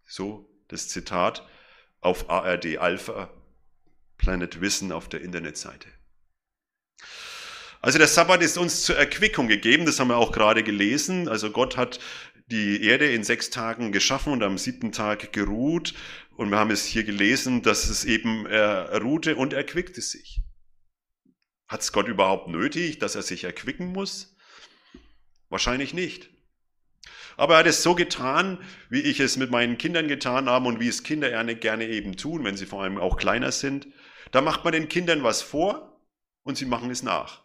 So 0.06 0.48
das 0.68 0.88
Zitat 0.88 1.44
auf 2.00 2.30
ARD 2.30 2.78
Alpha, 2.78 3.34
Planet 4.16 4.60
Wissen 4.60 4.92
auf 4.92 5.08
der 5.08 5.22
Internetseite. 5.22 5.88
Also 7.80 7.98
der 7.98 8.06
Sabbat 8.06 8.42
ist 8.42 8.56
uns 8.56 8.84
zur 8.84 8.96
Erquickung 8.96 9.48
gegeben, 9.48 9.86
das 9.86 9.98
haben 9.98 10.08
wir 10.08 10.18
auch 10.18 10.30
gerade 10.30 10.62
gelesen. 10.62 11.28
Also 11.28 11.50
Gott 11.50 11.76
hat 11.76 11.98
die 12.46 12.84
Erde 12.84 13.12
in 13.12 13.24
sechs 13.24 13.50
Tagen 13.50 13.90
geschaffen 13.90 14.32
und 14.32 14.44
am 14.44 14.56
siebten 14.56 14.92
Tag 14.92 15.32
geruht. 15.32 15.94
Und 16.36 16.50
wir 16.50 16.58
haben 16.58 16.70
es 16.70 16.84
hier 16.84 17.02
gelesen, 17.02 17.62
dass 17.62 17.88
es 17.88 18.04
eben 18.04 18.46
er 18.46 19.02
ruhte 19.02 19.34
und 19.34 19.52
erquickte 19.52 20.00
sich. 20.00 20.42
Hat 21.66 21.80
es 21.80 21.90
Gott 21.90 22.06
überhaupt 22.06 22.46
nötig, 22.46 23.00
dass 23.00 23.16
er 23.16 23.22
sich 23.22 23.42
erquicken 23.42 23.88
muss? 23.88 24.33
Wahrscheinlich 25.54 25.94
nicht. 25.94 26.30
Aber 27.36 27.54
er 27.54 27.58
hat 27.60 27.66
es 27.68 27.84
so 27.84 27.94
getan, 27.94 28.58
wie 28.90 29.02
ich 29.02 29.20
es 29.20 29.36
mit 29.36 29.52
meinen 29.52 29.78
Kindern 29.78 30.08
getan 30.08 30.48
habe 30.48 30.66
und 30.66 30.80
wie 30.80 30.88
es 30.88 31.04
Kinder 31.04 31.30
gerne 31.54 31.86
eben 31.86 32.16
tun, 32.16 32.42
wenn 32.42 32.56
sie 32.56 32.66
vor 32.66 32.82
allem 32.82 32.98
auch 32.98 33.16
kleiner 33.16 33.52
sind. 33.52 33.86
Da 34.32 34.40
macht 34.40 34.64
man 34.64 34.72
den 34.72 34.88
Kindern 34.88 35.22
was 35.22 35.42
vor 35.42 35.96
und 36.42 36.56
sie 36.56 36.64
machen 36.64 36.90
es 36.90 37.04
nach. 37.04 37.44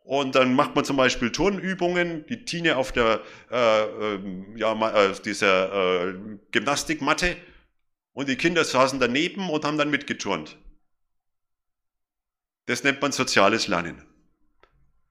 Und 0.00 0.34
dann 0.34 0.54
macht 0.54 0.74
man 0.74 0.84
zum 0.84 0.98
Beispiel 0.98 1.32
Turnübungen, 1.32 2.26
die 2.26 2.44
Tine 2.44 2.76
auf 2.76 2.92
der 2.92 3.22
äh, 3.50 3.84
ähm, 3.84 4.54
ja, 4.58 4.74
äh, 4.90 5.14
dieser 5.24 6.10
äh, 6.10 6.14
Gymnastikmatte 6.50 7.38
und 8.12 8.28
die 8.28 8.36
Kinder 8.36 8.64
saßen 8.64 9.00
daneben 9.00 9.48
und 9.48 9.64
haben 9.64 9.78
dann 9.78 9.88
mitgeturnt. 9.88 10.58
Das 12.66 12.84
nennt 12.84 13.00
man 13.00 13.12
soziales 13.12 13.66
Lernen. 13.66 14.04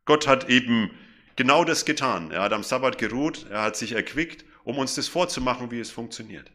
Gott 0.06 0.28
hat 0.28 0.48
eben 0.48 0.92
genau 1.36 1.64
das 1.64 1.86
getan. 1.86 2.32
Er 2.32 2.42
hat 2.42 2.54
am 2.54 2.64
Sabbat 2.64 2.98
geruht, 2.98 3.48
er 3.50 3.62
hat 3.62 3.76
sich 3.76 3.94
erquickt, 3.94 4.46
um 4.64 4.78
uns 4.78 4.96
das 4.96 5.08
vorzumachen, 5.08 5.72
wie 5.72 5.80
es 5.80 5.92
funktioniert. 5.92 6.52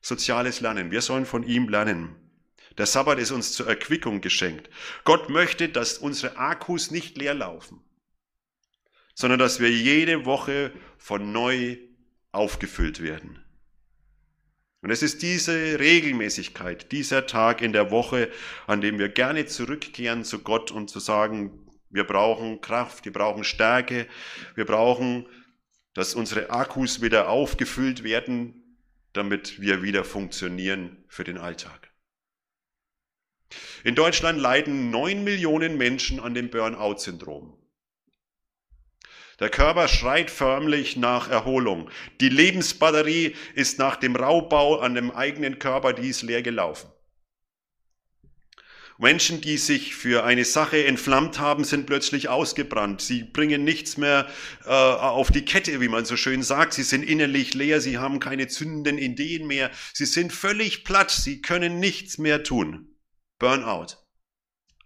Soziales 0.00 0.60
Lernen. 0.60 0.90
Wir 0.90 1.02
sollen 1.02 1.26
von 1.26 1.42
ihm 1.42 1.68
lernen. 1.68 2.16
Der 2.78 2.86
Sabbat 2.86 3.18
ist 3.18 3.32
uns 3.32 3.52
zur 3.52 3.66
Erquickung 3.66 4.20
geschenkt. 4.20 4.70
Gott 5.04 5.28
möchte, 5.28 5.68
dass 5.68 5.98
unsere 5.98 6.36
Akkus 6.36 6.90
nicht 6.90 7.18
leer 7.18 7.34
laufen, 7.34 7.80
sondern 9.14 9.40
dass 9.40 9.58
wir 9.58 9.70
jede 9.70 10.24
Woche 10.24 10.72
von 10.96 11.32
neu 11.32 11.76
aufgefüllt 12.30 13.02
werden. 13.02 13.44
Und 14.80 14.90
es 14.90 15.02
ist 15.02 15.22
diese 15.22 15.80
Regelmäßigkeit, 15.80 16.92
dieser 16.92 17.26
Tag 17.26 17.62
in 17.62 17.72
der 17.72 17.90
Woche, 17.90 18.30
an 18.68 18.80
dem 18.80 19.00
wir 19.00 19.08
gerne 19.08 19.46
zurückkehren 19.46 20.22
zu 20.22 20.38
Gott 20.38 20.70
und 20.70 20.88
zu 20.88 21.00
sagen, 21.00 21.67
wir 21.90 22.04
brauchen 22.04 22.60
Kraft, 22.60 23.04
wir 23.04 23.12
brauchen 23.12 23.44
Stärke, 23.44 24.06
wir 24.54 24.64
brauchen, 24.64 25.26
dass 25.94 26.14
unsere 26.14 26.50
Akkus 26.50 27.00
wieder 27.00 27.28
aufgefüllt 27.28 28.04
werden, 28.04 28.78
damit 29.12 29.60
wir 29.60 29.82
wieder 29.82 30.04
funktionieren 30.04 31.04
für 31.08 31.24
den 31.24 31.38
Alltag. 31.38 31.90
In 33.84 33.94
Deutschland 33.94 34.38
leiden 34.38 34.90
neun 34.90 35.24
Millionen 35.24 35.78
Menschen 35.78 36.20
an 36.20 36.34
dem 36.34 36.50
Burnout-Syndrom. 36.50 37.56
Der 39.40 39.50
Körper 39.50 39.86
schreit 39.86 40.30
förmlich 40.30 40.96
nach 40.96 41.30
Erholung. 41.30 41.90
Die 42.20 42.28
Lebensbatterie 42.28 43.36
ist 43.54 43.78
nach 43.78 43.96
dem 43.96 44.16
Raubbau 44.16 44.80
an 44.80 44.94
dem 44.94 45.12
eigenen 45.12 45.60
Körper, 45.60 45.92
die 45.92 46.08
ist 46.08 46.22
leer 46.22 46.42
gelaufen. 46.42 46.90
Menschen, 49.00 49.40
die 49.40 49.58
sich 49.58 49.94
für 49.94 50.24
eine 50.24 50.44
Sache 50.44 50.84
entflammt 50.84 51.38
haben, 51.38 51.62
sind 51.62 51.86
plötzlich 51.86 52.28
ausgebrannt. 52.28 53.00
Sie 53.00 53.22
bringen 53.22 53.62
nichts 53.62 53.96
mehr 53.96 54.28
äh, 54.64 54.70
auf 54.70 55.30
die 55.30 55.44
Kette, 55.44 55.80
wie 55.80 55.86
man 55.86 56.04
so 56.04 56.16
schön 56.16 56.42
sagt. 56.42 56.74
Sie 56.74 56.82
sind 56.82 57.04
innerlich 57.04 57.54
leer, 57.54 57.80
sie 57.80 57.98
haben 57.98 58.18
keine 58.18 58.48
zündenden 58.48 58.98
Ideen 58.98 59.46
mehr. 59.46 59.70
Sie 59.94 60.04
sind 60.04 60.32
völlig 60.32 60.82
platt, 60.82 61.12
sie 61.12 61.40
können 61.40 61.78
nichts 61.78 62.18
mehr 62.18 62.42
tun. 62.42 62.88
Burnout. 63.38 63.94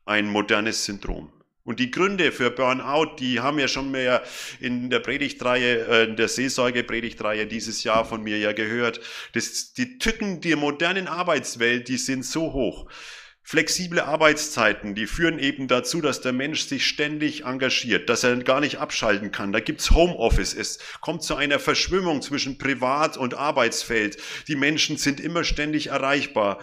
Ein 0.05 0.29
modernes 0.29 0.85
Syndrom. 0.85 1.33
Und 1.65 1.81
die 1.81 1.91
Gründe 1.91 2.33
für 2.33 2.51
Burnout, 2.51 3.17
die 3.19 3.41
haben 3.41 3.59
ja 3.59 3.69
schon 3.69 3.91
mehr 3.91 4.23
in 4.61 4.91
der 4.91 4.99
Predigtreihe, 4.99 5.87
äh, 5.87 6.05
in 6.05 6.17
der 6.17 6.29
Seelsorge-Predigtreihe 6.29 7.47
dieses 7.47 7.83
Jahr 7.83 8.05
von 8.05 8.23
mir 8.23 8.37
ja 8.37 8.53
gehört. 8.53 9.01
Das, 9.33 9.73
die 9.73 9.97
Tücken 9.97 10.43
der 10.43 10.59
modernen 10.59 11.09
Arbeitswelt, 11.09 11.89
die 11.89 11.97
sind 11.97 12.27
so 12.27 12.53
hoch. 12.53 12.91
Flexible 13.45 14.01
Arbeitszeiten, 14.01 14.95
die 14.95 15.07
führen 15.07 15.39
eben 15.39 15.67
dazu, 15.67 16.01
dass 16.01 16.21
der 16.21 16.33
Mensch 16.33 16.63
sich 16.63 16.87
ständig 16.87 17.45
engagiert, 17.45 18.09
dass 18.09 18.23
er 18.23 18.37
gar 18.37 18.61
nicht 18.61 18.79
abschalten 18.79 19.33
kann. 19.33 19.53
Da 19.53 19.59
gibt's 19.59 19.91
Homeoffice, 19.91 20.55
es 20.55 20.79
kommt 21.01 21.25
zu 21.25 21.35
einer 21.35 21.59
Verschwimmung 21.59 22.23
zwischen 22.23 22.57
Privat- 22.57 23.17
und 23.17 23.35
Arbeitsfeld. 23.35 24.17
Die 24.47 24.55
Menschen 24.55 24.97
sind 24.97 25.19
immer 25.19 25.43
ständig 25.43 25.89
erreichbar. 25.89 26.61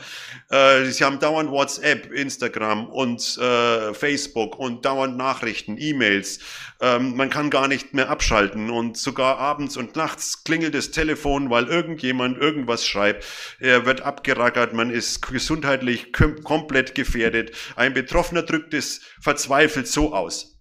Äh, 0.50 0.86
sie 0.86 1.04
haben 1.04 1.20
dauernd 1.20 1.52
WhatsApp, 1.52 2.12
Instagram 2.12 2.88
und 2.88 3.38
äh, 3.38 3.94
Facebook 3.94 4.58
und 4.58 4.86
dauernd 4.86 5.18
Nachrichten, 5.18 5.78
E-Mails. 5.78 6.40
Ähm, 6.82 7.16
man 7.16 7.30
kann 7.30 7.50
gar 7.50 7.68
nicht 7.68 7.94
mehr 7.94 8.10
abschalten 8.10 8.70
und 8.70 8.98
sogar 8.98 9.38
abends 9.38 9.76
und 9.76 9.96
nachts 9.98 10.44
klingelt 10.46 10.74
das 10.74 10.92
Telefon, 10.92 11.50
weil 11.50 11.68
irgendjemand 11.68 12.38
irgendwas 12.38 12.88
schreibt. 12.88 13.26
Er 13.60 13.86
wird 13.86 14.02
abgerackert, 14.02 14.74
man 14.74 14.90
ist 14.90 15.22
gesundheitlich 15.22 16.14
komplett 16.14 16.96
gefährdet. 16.96 17.52
Ein 17.76 17.94
Betroffener 17.94 18.44
drückt 18.44 18.74
es 18.74 19.02
verzweifelt 19.22 19.88
so 19.88 20.14
aus. 20.14 20.60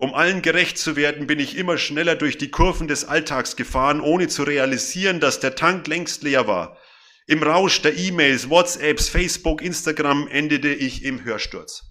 Um 0.00 0.14
allen 0.14 0.42
gerecht 0.42 0.78
zu 0.78 0.96
werden, 0.96 1.26
bin 1.26 1.40
ich 1.40 1.56
immer 1.56 1.76
schneller 1.76 2.14
durch 2.16 2.38
die 2.38 2.50
Kurven 2.50 2.86
des 2.88 3.04
Alltags 3.04 3.56
gefahren, 3.56 4.00
ohne 4.00 4.28
zu 4.28 4.44
realisieren, 4.44 5.18
dass 5.18 5.40
der 5.40 5.56
Tank 5.56 5.86
längst 5.88 6.22
leer 6.22 6.46
war. 6.46 6.78
Im 7.26 7.42
Rausch 7.42 7.82
der 7.82 7.96
E-Mails, 7.96 8.48
WhatsApps, 8.48 9.08
Facebook, 9.08 9.60
Instagram 9.60 10.28
endete 10.28 10.70
ich 10.70 11.04
im 11.04 11.24
Hörsturz. 11.24 11.82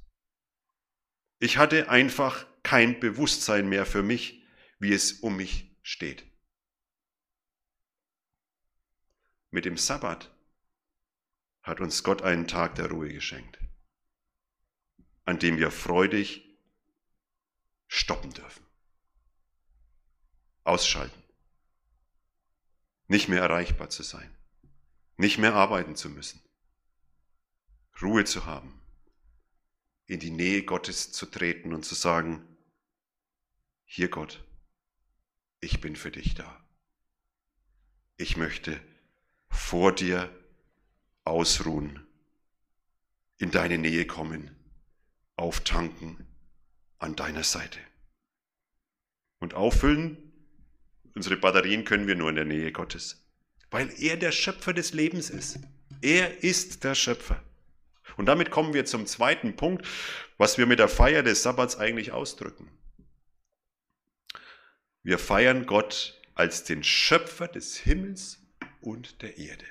Ich 1.39 1.57
hatte 1.57 1.89
einfach 1.89 2.46
kein 2.63 2.99
Bewusstsein 2.99 3.69
mehr 3.69 3.85
für 3.85 4.03
mich, 4.03 4.45
wie 4.79 4.93
es 4.93 5.13
um 5.13 5.35
mich 5.37 5.77
steht. 5.81 6.25
Mit 9.49 9.65
dem 9.65 9.77
Sabbat 9.77 10.35
hat 11.63 11.79
uns 11.79 12.03
Gott 12.03 12.21
einen 12.21 12.47
Tag 12.47 12.75
der 12.75 12.89
Ruhe 12.89 13.09
geschenkt, 13.09 13.59
an 15.25 15.39
dem 15.39 15.57
wir 15.57 15.71
freudig 15.71 16.43
stoppen 17.87 18.33
dürfen, 18.33 18.65
ausschalten, 20.63 21.23
nicht 23.07 23.29
mehr 23.29 23.41
erreichbar 23.41 23.89
zu 23.89 24.03
sein, 24.03 24.35
nicht 25.15 25.37
mehr 25.37 25.55
arbeiten 25.55 25.95
zu 25.95 26.09
müssen, 26.09 26.41
Ruhe 28.01 28.25
zu 28.25 28.45
haben, 28.45 28.81
in 30.07 30.19
die 30.19 30.31
Nähe 30.31 30.63
Gottes 30.63 31.11
zu 31.11 31.25
treten 31.25 31.73
und 31.73 31.83
zu 31.83 31.93
sagen, 31.93 32.41
hier 33.83 34.09
Gott, 34.09 34.43
ich 35.59 35.81
bin 35.81 35.95
für 35.95 36.11
dich 36.11 36.33
da. 36.33 36.65
Ich 38.15 38.37
möchte 38.37 38.79
vor 39.49 39.93
dir 39.93 40.29
ausruhen, 41.23 42.05
in 43.37 43.51
deine 43.51 43.77
Nähe 43.77 44.07
kommen, 44.07 44.55
auftanken 45.35 46.25
an 46.97 47.15
deiner 47.15 47.43
Seite. 47.43 47.79
Und 49.39 49.53
auffüllen, 49.53 50.17
unsere 51.13 51.37
Batterien 51.37 51.83
können 51.83 52.07
wir 52.07 52.15
nur 52.15 52.29
in 52.29 52.35
der 52.35 52.45
Nähe 52.45 52.71
Gottes, 52.71 53.27
weil 53.69 53.93
er 54.01 54.17
der 54.17 54.31
Schöpfer 54.31 54.73
des 54.73 54.93
Lebens 54.93 55.29
ist. 55.29 55.59
Er 56.01 56.43
ist 56.43 56.83
der 56.83 56.95
Schöpfer. 56.95 57.43
Und 58.15 58.27
damit 58.27 58.51
kommen 58.51 58.73
wir 58.73 58.85
zum 58.85 59.05
zweiten 59.05 59.55
Punkt, 59.55 59.85
was 60.37 60.57
wir 60.57 60.65
mit 60.65 60.79
der 60.79 60.87
Feier 60.87 61.23
des 61.23 61.43
Sabbats 61.43 61.77
eigentlich 61.77 62.11
ausdrücken. 62.11 62.71
Wir 65.03 65.19
feiern 65.19 65.65
Gott 65.65 66.19
als 66.35 66.63
den 66.63 66.83
Schöpfer 66.83 67.47
des 67.47 67.77
Himmels 67.77 68.39
und 68.81 69.21
der 69.21 69.37
Erde. 69.37 69.65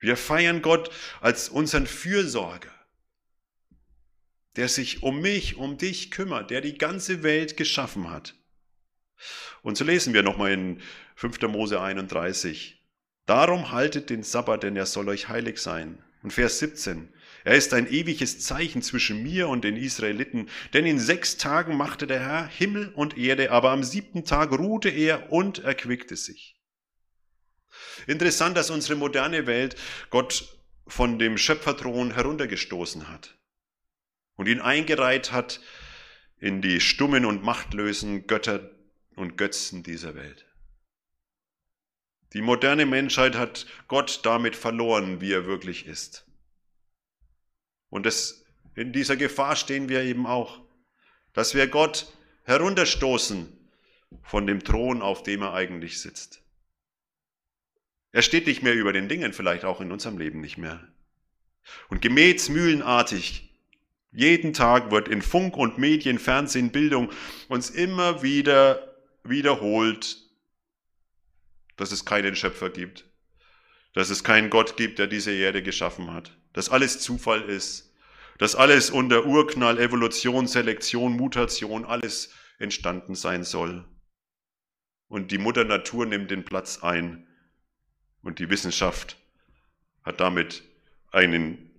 Wir 0.00 0.16
feiern 0.16 0.62
Gott 0.62 0.90
als 1.20 1.48
unseren 1.48 1.86
Fürsorger, 1.86 2.72
der 4.56 4.68
sich 4.68 5.02
um 5.02 5.20
mich, 5.20 5.56
um 5.56 5.76
dich 5.76 6.10
kümmert, 6.10 6.50
der 6.50 6.60
die 6.60 6.78
ganze 6.78 7.22
Welt 7.22 7.56
geschaffen 7.56 8.10
hat. 8.10 8.34
Und 9.62 9.76
so 9.76 9.84
lesen 9.84 10.14
wir 10.14 10.22
nochmal 10.22 10.52
in 10.52 10.80
5. 11.16 11.42
Mose 11.42 11.80
31. 11.80 12.80
Darum 13.26 13.72
haltet 13.72 14.08
den 14.08 14.22
Sabbat, 14.22 14.62
denn 14.62 14.76
er 14.76 14.86
soll 14.86 15.08
euch 15.08 15.28
heilig 15.28 15.58
sein. 15.58 16.02
Und 16.22 16.32
Vers 16.32 16.60
17. 16.60 17.12
Er 17.44 17.54
ist 17.54 17.72
ein 17.72 17.90
ewiges 17.90 18.40
Zeichen 18.40 18.82
zwischen 18.82 19.22
mir 19.22 19.48
und 19.48 19.64
den 19.64 19.76
Israeliten, 19.76 20.48
denn 20.72 20.86
in 20.86 20.98
sechs 20.98 21.36
Tagen 21.36 21.76
machte 21.76 22.06
der 22.06 22.20
Herr 22.20 22.46
Himmel 22.46 22.88
und 22.94 23.16
Erde, 23.16 23.50
aber 23.52 23.70
am 23.70 23.84
siebten 23.84 24.24
Tag 24.24 24.52
ruhte 24.52 24.88
er 24.88 25.32
und 25.32 25.60
erquickte 25.60 26.16
sich. 26.16 26.56
Interessant, 28.06 28.56
dass 28.56 28.70
unsere 28.70 28.96
moderne 28.96 29.46
Welt 29.46 29.76
Gott 30.10 30.58
von 30.86 31.18
dem 31.18 31.38
Schöpferthron 31.38 32.12
heruntergestoßen 32.12 33.08
hat 33.08 33.36
und 34.36 34.48
ihn 34.48 34.60
eingereiht 34.60 35.32
hat 35.32 35.60
in 36.38 36.62
die 36.62 36.80
stummen 36.80 37.24
und 37.24 37.42
machtlösen 37.42 38.26
Götter 38.26 38.70
und 39.16 39.36
Götzen 39.36 39.82
dieser 39.82 40.14
Welt. 40.14 40.46
Die 42.32 42.42
moderne 42.42 42.86
Menschheit 42.86 43.36
hat 43.36 43.66
Gott 43.88 44.20
damit 44.24 44.54
verloren, 44.54 45.20
wie 45.20 45.32
er 45.32 45.46
wirklich 45.46 45.86
ist. 45.86 46.27
Und 47.90 48.06
das, 48.06 48.44
in 48.74 48.92
dieser 48.92 49.16
Gefahr 49.16 49.56
stehen 49.56 49.88
wir 49.88 50.02
eben 50.02 50.26
auch, 50.26 50.60
dass 51.32 51.54
wir 51.54 51.66
Gott 51.66 52.12
herunterstoßen 52.44 53.48
von 54.22 54.46
dem 54.46 54.64
Thron, 54.64 55.02
auf 55.02 55.22
dem 55.22 55.42
er 55.42 55.54
eigentlich 55.54 56.00
sitzt. 56.00 56.42
Er 58.12 58.22
steht 58.22 58.46
nicht 58.46 58.62
mehr 58.62 58.74
über 58.74 58.92
den 58.92 59.08
Dingen, 59.08 59.32
vielleicht 59.32 59.64
auch 59.64 59.80
in 59.80 59.92
unserem 59.92 60.18
Leben 60.18 60.40
nicht 60.40 60.56
mehr. 60.56 60.86
Und 61.88 62.00
gemähtsmühlenartig, 62.00 63.50
jeden 64.10 64.54
Tag 64.54 64.90
wird 64.90 65.08
in 65.08 65.20
Funk 65.20 65.56
und 65.56 65.76
Medien, 65.76 66.18
Fernsehen, 66.18 66.70
Bildung 66.70 67.10
uns 67.48 67.68
immer 67.68 68.22
wieder 68.22 68.96
wiederholt, 69.22 70.16
dass 71.76 71.92
es 71.92 72.06
keinen 72.06 72.34
Schöpfer 72.34 72.70
gibt, 72.70 73.04
dass 73.92 74.08
es 74.08 74.24
keinen 74.24 74.48
Gott 74.48 74.78
gibt, 74.78 74.98
der 74.98 75.06
diese 75.06 75.32
Erde 75.32 75.62
geschaffen 75.62 76.12
hat, 76.12 76.36
dass 76.58 76.70
alles 76.70 76.98
Zufall 76.98 77.42
ist, 77.42 77.94
dass 78.38 78.56
alles 78.56 78.90
unter 78.90 79.26
Urknall, 79.26 79.78
Evolution, 79.78 80.48
Selektion, 80.48 81.12
Mutation, 81.12 81.84
alles 81.84 82.30
entstanden 82.58 83.14
sein 83.14 83.44
soll. 83.44 83.84
Und 85.06 85.30
die 85.30 85.38
Mutter 85.38 85.62
Natur 85.62 86.04
nimmt 86.04 86.32
den 86.32 86.44
Platz 86.44 86.82
ein 86.82 87.28
und 88.22 88.40
die 88.40 88.50
Wissenschaft 88.50 89.18
hat 90.02 90.18
damit 90.18 90.64
einen, 91.12 91.70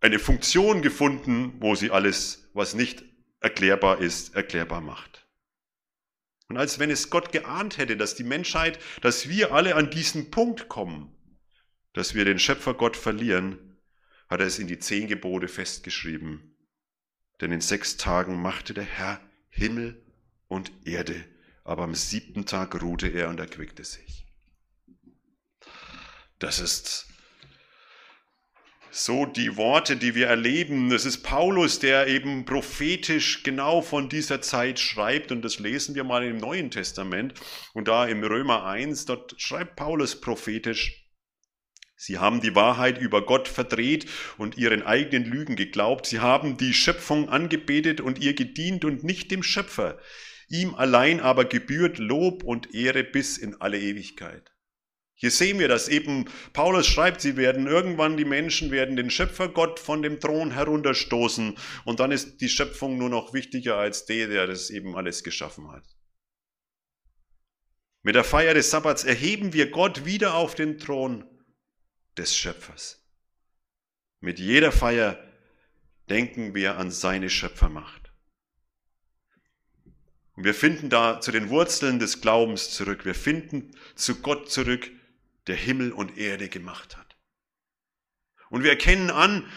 eine 0.00 0.18
Funktion 0.18 0.82
gefunden, 0.82 1.52
wo 1.60 1.76
sie 1.76 1.92
alles, 1.92 2.50
was 2.54 2.74
nicht 2.74 3.04
erklärbar 3.38 4.00
ist, 4.00 4.34
erklärbar 4.34 4.80
macht. 4.80 5.28
Und 6.48 6.56
als 6.56 6.80
wenn 6.80 6.90
es 6.90 7.08
Gott 7.08 7.30
geahnt 7.30 7.78
hätte, 7.78 7.96
dass 7.96 8.16
die 8.16 8.24
Menschheit, 8.24 8.80
dass 9.00 9.28
wir 9.28 9.52
alle 9.52 9.76
an 9.76 9.90
diesen 9.90 10.32
Punkt 10.32 10.68
kommen, 10.68 11.16
dass 11.92 12.16
wir 12.16 12.24
den 12.24 12.40
Schöpfer 12.40 12.74
Gott 12.74 12.96
verlieren, 12.96 13.60
hat 14.28 14.40
er 14.40 14.46
es 14.46 14.58
in 14.58 14.66
die 14.66 14.78
zehn 14.78 15.08
Gebote 15.08 15.48
festgeschrieben. 15.48 16.56
Denn 17.40 17.52
in 17.52 17.60
sechs 17.60 17.96
Tagen 17.96 18.40
machte 18.40 18.74
der 18.74 18.84
Herr 18.84 19.20
Himmel 19.50 20.02
und 20.48 20.72
Erde, 20.84 21.24
aber 21.64 21.82
am 21.82 21.94
siebten 21.94 22.46
Tag 22.46 22.80
ruhte 22.82 23.08
er 23.08 23.28
und 23.28 23.40
erquickte 23.40 23.84
sich. 23.84 24.26
Das 26.38 26.60
ist 26.60 27.06
so 28.90 29.26
die 29.26 29.56
Worte, 29.56 29.96
die 29.96 30.14
wir 30.14 30.28
erleben. 30.28 30.88
Das 30.88 31.04
ist 31.04 31.22
Paulus, 31.22 31.78
der 31.78 32.06
eben 32.06 32.44
prophetisch 32.44 33.42
genau 33.42 33.82
von 33.82 34.08
dieser 34.08 34.40
Zeit 34.40 34.78
schreibt 34.78 35.32
und 35.32 35.42
das 35.42 35.58
lesen 35.58 35.94
wir 35.94 36.04
mal 36.04 36.24
im 36.24 36.38
Neuen 36.38 36.70
Testament 36.70 37.34
und 37.74 37.88
da 37.88 38.06
im 38.06 38.22
Römer 38.24 38.64
1, 38.64 39.04
dort 39.04 39.34
schreibt 39.40 39.76
Paulus 39.76 40.20
prophetisch, 40.20 41.05
Sie 41.96 42.18
haben 42.18 42.42
die 42.42 42.54
Wahrheit 42.54 42.98
über 42.98 43.24
Gott 43.24 43.48
verdreht 43.48 44.06
und 44.36 44.58
ihren 44.58 44.82
eigenen 44.82 45.24
Lügen 45.24 45.56
geglaubt. 45.56 46.06
Sie 46.06 46.20
haben 46.20 46.58
die 46.58 46.74
Schöpfung 46.74 47.30
angebetet 47.30 48.02
und 48.02 48.18
ihr 48.18 48.34
gedient 48.34 48.84
und 48.84 49.02
nicht 49.02 49.30
dem 49.30 49.42
Schöpfer. 49.42 49.98
Ihm 50.48 50.74
allein 50.74 51.20
aber 51.20 51.46
gebührt 51.46 51.98
Lob 51.98 52.44
und 52.44 52.74
Ehre 52.74 53.02
bis 53.02 53.38
in 53.38 53.60
alle 53.60 53.80
Ewigkeit. 53.80 54.52
Hier 55.18 55.30
sehen 55.30 55.58
wir, 55.58 55.68
dass 55.68 55.88
eben 55.88 56.26
Paulus 56.52 56.86
schreibt, 56.86 57.22
sie 57.22 57.38
werden 57.38 57.66
irgendwann, 57.66 58.18
die 58.18 58.26
Menschen 58.26 58.70
werden 58.70 58.96
den 58.96 59.08
Schöpfer 59.10 59.48
Gott 59.48 59.80
von 59.80 60.02
dem 60.02 60.20
Thron 60.20 60.50
herunterstoßen 60.50 61.56
und 61.86 62.00
dann 62.00 62.12
ist 62.12 62.42
die 62.42 62.50
Schöpfung 62.50 62.98
nur 62.98 63.08
noch 63.08 63.32
wichtiger 63.32 63.76
als 63.76 64.04
der, 64.04 64.28
der 64.28 64.46
das 64.46 64.68
eben 64.68 64.94
alles 64.94 65.24
geschaffen 65.24 65.72
hat. 65.72 65.84
Mit 68.02 68.14
der 68.14 68.24
Feier 68.24 68.52
des 68.52 68.70
Sabbats 68.70 69.04
erheben 69.04 69.54
wir 69.54 69.70
Gott 69.70 70.04
wieder 70.04 70.34
auf 70.34 70.54
den 70.54 70.78
Thron 70.78 71.24
des 72.16 72.36
Schöpfers. 72.36 73.00
Mit 74.20 74.38
jeder 74.38 74.72
Feier 74.72 75.22
denken 76.08 76.54
wir 76.54 76.78
an 76.78 76.90
seine 76.90 77.30
Schöpfermacht. 77.30 78.12
Und 80.34 80.44
wir 80.44 80.54
finden 80.54 80.90
da 80.90 81.20
zu 81.20 81.32
den 81.32 81.48
Wurzeln 81.48 81.98
des 81.98 82.20
Glaubens 82.20 82.70
zurück. 82.70 83.04
Wir 83.04 83.14
finden 83.14 83.70
zu 83.94 84.16
Gott 84.16 84.50
zurück, 84.50 84.90
der 85.46 85.56
Himmel 85.56 85.92
und 85.92 86.18
Erde 86.18 86.48
gemacht 86.48 86.96
hat. 86.96 87.16
Und 88.50 88.62
wir 88.62 88.70
erkennen 88.70 89.10
an, 89.10 89.50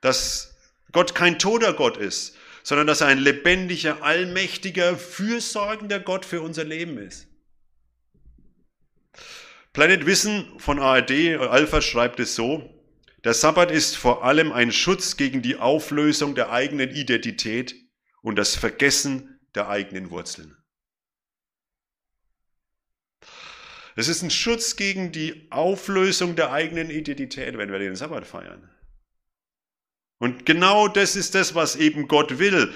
dass 0.00 0.56
Gott 0.92 1.14
kein 1.14 1.38
toter 1.38 1.72
Gott 1.72 1.96
ist, 1.96 2.36
sondern 2.62 2.86
dass 2.86 3.00
er 3.00 3.08
ein 3.08 3.18
lebendiger, 3.18 4.02
allmächtiger, 4.02 4.96
fürsorgender 4.96 6.00
Gott 6.00 6.24
für 6.24 6.42
unser 6.42 6.64
Leben 6.64 6.98
ist. 6.98 7.28
Planet 9.76 10.06
Wissen 10.06 10.58
von 10.58 10.78
ARD 10.78 11.36
Alpha 11.36 11.82
schreibt 11.82 12.18
es 12.18 12.34
so, 12.34 12.66
der 13.24 13.34
Sabbat 13.34 13.70
ist 13.70 13.98
vor 13.98 14.24
allem 14.24 14.50
ein 14.50 14.72
Schutz 14.72 15.18
gegen 15.18 15.42
die 15.42 15.56
Auflösung 15.56 16.34
der 16.34 16.50
eigenen 16.50 16.88
Identität 16.88 17.74
und 18.22 18.36
das 18.36 18.56
Vergessen 18.56 19.38
der 19.54 19.68
eigenen 19.68 20.08
Wurzeln. 20.08 20.56
Es 23.96 24.08
ist 24.08 24.22
ein 24.22 24.30
Schutz 24.30 24.76
gegen 24.76 25.12
die 25.12 25.46
Auflösung 25.50 26.36
der 26.36 26.52
eigenen 26.52 26.88
Identität, 26.88 27.58
wenn 27.58 27.70
wir 27.70 27.78
den 27.78 27.96
Sabbat 27.96 28.26
feiern. 28.26 28.70
Und 30.16 30.46
genau 30.46 30.88
das 30.88 31.16
ist 31.16 31.34
das, 31.34 31.54
was 31.54 31.76
eben 31.76 32.08
Gott 32.08 32.38
will. 32.38 32.72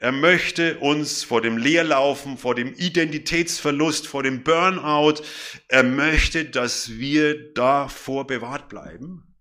Er 0.00 0.12
möchte 0.12 0.78
uns 0.78 1.24
vor 1.24 1.40
dem 1.40 1.58
Leerlaufen, 1.58 2.38
vor 2.38 2.54
dem 2.54 2.72
Identitätsverlust, 2.74 4.06
vor 4.06 4.22
dem 4.22 4.44
Burnout, 4.44 5.22
er 5.66 5.82
möchte, 5.82 6.44
dass 6.44 6.98
wir 6.98 7.52
davor 7.52 8.26
bewahrt 8.26 8.68
bleiben. 8.68 9.34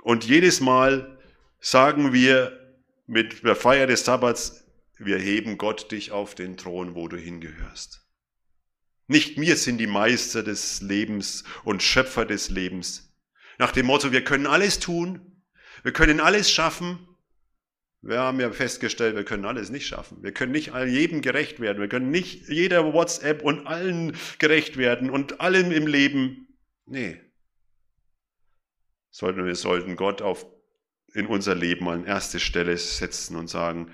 Und 0.00 0.24
jedes 0.24 0.60
Mal 0.60 1.18
sagen 1.60 2.12
wir 2.12 2.78
mit 3.06 3.42
der 3.44 3.56
Feier 3.56 3.88
des 3.88 4.04
Sabbats, 4.04 4.64
wir 4.96 5.18
heben 5.18 5.58
Gott 5.58 5.90
dich 5.90 6.12
auf 6.12 6.34
den 6.34 6.56
Thron, 6.56 6.94
wo 6.94 7.08
du 7.08 7.16
hingehörst. 7.16 8.04
Nicht 9.08 9.40
wir 9.40 9.56
sind 9.56 9.78
die 9.78 9.86
Meister 9.86 10.42
des 10.42 10.82
Lebens 10.82 11.42
und 11.64 11.82
Schöpfer 11.82 12.26
des 12.26 12.50
Lebens. 12.50 13.16
Nach 13.58 13.72
dem 13.72 13.86
Motto, 13.86 14.12
wir 14.12 14.22
können 14.22 14.46
alles 14.46 14.78
tun, 14.78 15.42
wir 15.82 15.92
können 15.92 16.20
alles 16.20 16.50
schaffen. 16.50 17.08
Wir 18.08 18.20
haben 18.20 18.40
ja 18.40 18.50
festgestellt, 18.50 19.16
wir 19.16 19.24
können 19.24 19.44
alles 19.44 19.68
nicht 19.68 19.86
schaffen. 19.86 20.22
Wir 20.22 20.32
können 20.32 20.52
nicht 20.52 20.72
jedem 20.74 21.20
gerecht 21.20 21.60
werden. 21.60 21.78
Wir 21.78 21.90
können 21.90 22.10
nicht 22.10 22.48
jeder 22.48 22.94
WhatsApp 22.94 23.42
und 23.42 23.66
allen 23.66 24.16
gerecht 24.38 24.78
werden 24.78 25.10
und 25.10 25.42
allem 25.42 25.70
im 25.72 25.86
Leben. 25.86 26.48
Nee. 26.86 27.20
Sollten 29.10 29.44
wir 29.44 29.54
sollten 29.54 29.94
Gott 29.96 30.22
auf, 30.22 30.46
in 31.12 31.26
unser 31.26 31.54
Leben 31.54 31.86
an 31.86 32.06
erste 32.06 32.40
Stelle 32.40 32.78
setzen 32.78 33.36
und 33.36 33.48
sagen, 33.48 33.92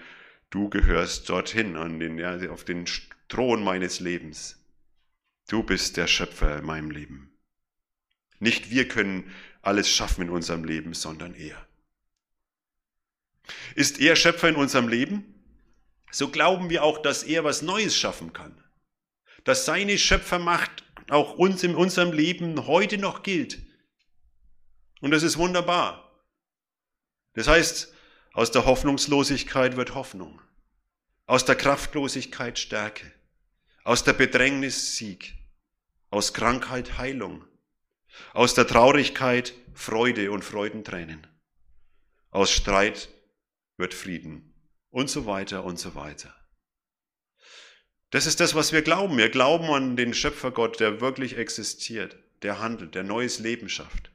du 0.51 0.71
gehörst 0.71 1.29
dorthin, 1.29 1.75
an 1.77 1.99
den, 1.99 2.17
ja, 2.17 2.39
auf 2.51 2.63
den 2.63 2.85
Thron 3.29 3.65
meines 3.65 3.99
Lebens. 3.99 4.65
Du 5.49 5.65
bist 5.65 5.97
der 5.97 6.07
Schöpfer 6.07 6.59
in 6.59 6.67
meinem 6.67 6.93
Leben. 6.93 7.37
Nicht 8.39 8.71
wir 8.71 8.87
können 8.87 9.33
alles 9.61 9.89
schaffen 9.89 10.23
in 10.23 10.31
unserem 10.31 10.63
Leben, 10.63 10.95
sondern 10.95 11.35
er. 11.35 11.67
Ist 13.75 14.01
er 14.01 14.17
Schöpfer 14.17 14.49
in 14.49 14.57
unserem 14.57 14.89
Leben? 14.89 15.35
So 16.11 16.29
glauben 16.31 16.71
wir 16.71 16.85
auch, 16.85 16.99
dass 16.99 17.23
er 17.23 17.45
was 17.45 17.63
Neues 17.63 17.97
schaffen 17.97 18.33
kann. 18.33 18.63
Dass 19.45 19.65
seine 19.65 19.99
Schöpfermacht 19.99 20.85
auch 21.11 21.35
uns 21.35 21.63
in 21.63 21.75
unserem 21.75 22.13
Leben 22.13 22.67
heute 22.67 22.99
noch 22.99 23.23
gilt. 23.23 23.61
Und 25.01 25.11
das 25.11 25.23
ist 25.23 25.37
wunderbar. 25.37 26.23
Das 27.35 27.49
heißt, 27.49 27.93
aus 28.33 28.51
der 28.51 28.65
Hoffnungslosigkeit 28.65 29.77
wird 29.77 29.95
Hoffnung. 29.95 30.41
Aus 31.27 31.45
der 31.45 31.57
Kraftlosigkeit 31.57 32.59
Stärke. 32.59 33.13
Aus 33.83 34.05
der 34.05 34.13
Bedrängnis 34.13 34.97
Sieg. 34.97 35.35
Aus 36.11 36.33
Krankheit 36.33 36.97
Heilung. 36.97 37.45
Aus 38.33 38.55
der 38.55 38.67
Traurigkeit 38.67 39.53
Freude 39.75 40.31
und 40.31 40.45
Freudentränen. 40.45 41.27
Aus 42.31 42.51
Streit 42.51 43.09
wird 43.77 43.95
Frieden. 43.95 44.55
Und 44.91 45.11
so 45.11 45.27
weiter 45.27 45.65
und 45.65 45.79
so 45.79 45.95
weiter. 45.95 46.35
Das 48.11 48.27
ist 48.27 48.39
das, 48.39 48.55
was 48.55 48.73
wir 48.73 48.83
glauben. 48.83 49.17
Wir 49.19 49.29
glauben 49.29 49.65
an 49.71 49.97
den 49.97 50.15
Schöpfergott, 50.15 50.79
der 50.79 51.01
wirklich 51.01 51.37
existiert, 51.37 52.17
der 52.43 52.61
handelt, 52.61 52.95
der 52.95 53.03
neues 53.03 53.41
Leben 53.41 53.69
schafft. 53.69 54.13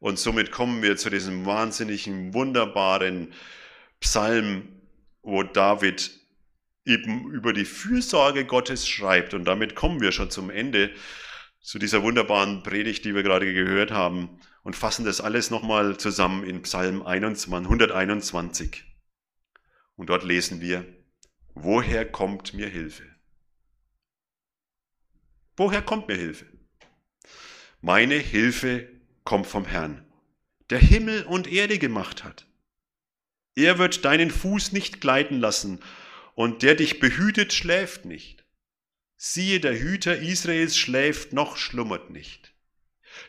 Und 0.00 0.18
somit 0.18 0.50
kommen 0.50 0.82
wir 0.82 0.96
zu 0.96 1.10
diesem 1.10 1.46
wahnsinnigen, 1.46 2.34
wunderbaren 2.34 3.32
Psalm, 4.00 4.66
wo 5.22 5.44
David 5.44 6.10
eben 6.84 7.30
über 7.30 7.52
die 7.52 7.64
Fürsorge 7.64 8.44
Gottes 8.44 8.88
schreibt. 8.88 9.34
Und 9.34 9.44
damit 9.44 9.76
kommen 9.76 10.00
wir 10.00 10.10
schon 10.10 10.28
zum 10.28 10.50
Ende, 10.50 10.92
zu 11.60 11.78
dieser 11.78 12.02
wunderbaren 12.02 12.64
Predigt, 12.64 13.04
die 13.04 13.14
wir 13.14 13.22
gerade 13.22 13.54
gehört 13.54 13.92
haben, 13.92 14.40
und 14.62 14.76
fassen 14.76 15.04
das 15.04 15.20
alles 15.20 15.50
nochmal 15.50 15.96
zusammen 15.98 16.44
in 16.44 16.62
Psalm 16.62 17.02
121. 17.02 18.84
Und 19.96 20.08
dort 20.08 20.24
lesen 20.24 20.60
wir, 20.60 20.84
woher 21.54 22.10
kommt 22.10 22.54
mir 22.54 22.68
Hilfe? 22.68 23.04
Woher 25.56 25.82
kommt 25.82 26.08
mir 26.08 26.16
Hilfe? 26.16 26.46
Meine 27.80 28.14
Hilfe 28.14 28.88
kommt 29.24 29.46
vom 29.46 29.66
Herrn, 29.66 30.06
der 30.70 30.78
Himmel 30.78 31.24
und 31.24 31.46
Erde 31.46 31.78
gemacht 31.78 32.24
hat. 32.24 32.46
Er 33.54 33.78
wird 33.78 34.04
deinen 34.04 34.30
Fuß 34.30 34.72
nicht 34.72 35.00
gleiten 35.00 35.38
lassen, 35.38 35.80
und 36.34 36.62
der 36.62 36.74
dich 36.74 36.98
behütet, 36.98 37.52
schläft 37.52 38.06
nicht. 38.06 38.44
Siehe, 39.16 39.60
der 39.60 39.78
Hüter 39.78 40.18
Israels 40.18 40.76
schläft 40.76 41.32
noch 41.32 41.56
schlummert 41.56 42.10
nicht. 42.10 42.51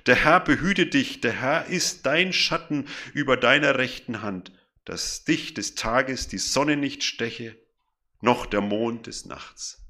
Der 0.05 0.15
Herr 0.15 0.39
behütet 0.39 0.93
dich, 0.93 1.21
der 1.21 1.33
Herr 1.33 1.65
ist 1.67 2.05
dein 2.05 2.33
Schatten 2.33 2.87
über 3.13 3.37
deiner 3.37 3.77
rechten 3.77 4.21
Hand, 4.21 4.51
dass 4.85 5.23
dich 5.23 5.53
des 5.53 5.75
Tages 5.75 6.27
die 6.27 6.37
Sonne 6.37 6.77
nicht 6.77 7.03
steche, 7.03 7.57
noch 8.21 8.45
der 8.45 8.61
Mond 8.61 9.07
des 9.07 9.25
Nachts. 9.25 9.85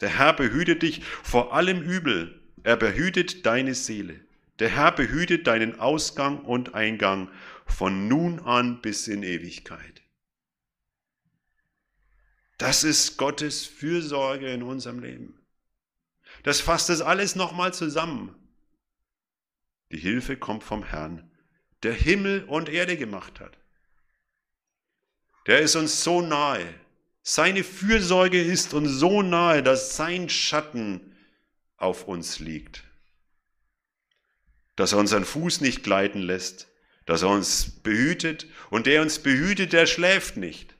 Der 0.00 0.08
Herr 0.18 0.32
behütet 0.32 0.82
dich 0.82 1.02
vor 1.22 1.54
allem 1.54 1.82
Übel, 1.82 2.42
er 2.62 2.76
behütet 2.76 3.46
deine 3.46 3.74
Seele. 3.74 4.20
Der 4.58 4.68
Herr 4.68 4.92
behütet 4.92 5.46
deinen 5.46 5.78
Ausgang 5.78 6.40
und 6.40 6.74
Eingang 6.74 7.30
von 7.66 8.08
nun 8.08 8.40
an 8.40 8.80
bis 8.80 9.06
in 9.06 9.22
Ewigkeit. 9.22 10.02
Das 12.58 12.84
ist 12.84 13.18
Gottes 13.18 13.66
Fürsorge 13.66 14.50
in 14.50 14.62
unserem 14.62 15.00
Leben. 15.00 15.38
Das 16.42 16.60
fasst 16.60 16.88
es 16.90 17.02
alles 17.02 17.36
nochmal 17.36 17.74
zusammen. 17.74 18.34
Die 19.90 19.98
Hilfe 19.98 20.36
kommt 20.36 20.64
vom 20.64 20.84
Herrn, 20.84 21.30
der 21.82 21.92
Himmel 21.92 22.44
und 22.44 22.68
Erde 22.68 22.96
gemacht 22.96 23.40
hat. 23.40 23.56
Der 25.46 25.60
ist 25.60 25.76
uns 25.76 26.02
so 26.02 26.22
nahe. 26.22 26.74
Seine 27.22 27.64
Fürsorge 27.64 28.42
ist 28.42 28.74
uns 28.74 28.90
so 28.92 29.22
nahe, 29.22 29.62
dass 29.62 29.96
sein 29.96 30.28
Schatten 30.28 31.16
auf 31.76 32.08
uns 32.08 32.38
liegt 32.38 32.86
dass 34.76 34.92
er 34.92 34.98
unseren 34.98 35.24
Fuß 35.24 35.62
nicht 35.62 35.82
gleiten 35.82 36.20
lässt, 36.20 36.68
dass 37.06 37.22
er 37.22 37.30
uns 37.30 37.80
behütet 37.82 38.46
und 38.70 38.86
der 38.86 39.02
uns 39.02 39.18
behütet, 39.18 39.72
der 39.72 39.86
schläft 39.86 40.36
nicht. 40.36 40.75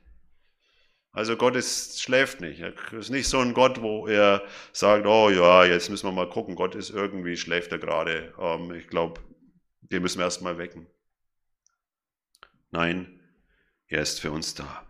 Also 1.17 1.35
Gott 1.35 1.55
ist, 1.55 1.99
schläft 1.99 2.41
nicht. 2.41 2.59
Er 2.59 2.75
ist 2.93 3.09
nicht 3.09 3.27
so 3.27 3.39
ein 3.39 3.55
Gott, 3.55 3.81
wo 3.81 4.05
er 4.05 4.47
sagt, 4.71 5.07
oh 5.07 5.31
ja, 5.31 5.65
jetzt 5.65 5.89
müssen 5.89 6.05
wir 6.05 6.11
mal 6.11 6.29
gucken, 6.29 6.53
Gott 6.53 6.75
ist 6.75 6.91
irgendwie, 6.91 7.35
schläft 7.35 7.71
er 7.71 7.79
gerade. 7.79 8.35
Ähm, 8.39 8.71
ich 8.73 8.87
glaube, 8.87 9.19
den 9.81 10.03
müssen 10.03 10.19
wir 10.19 10.25
erstmal 10.25 10.59
wecken. 10.59 10.85
Nein, 12.69 13.19
er 13.87 14.03
ist 14.03 14.21
für 14.21 14.29
uns 14.29 14.53
da. 14.53 14.85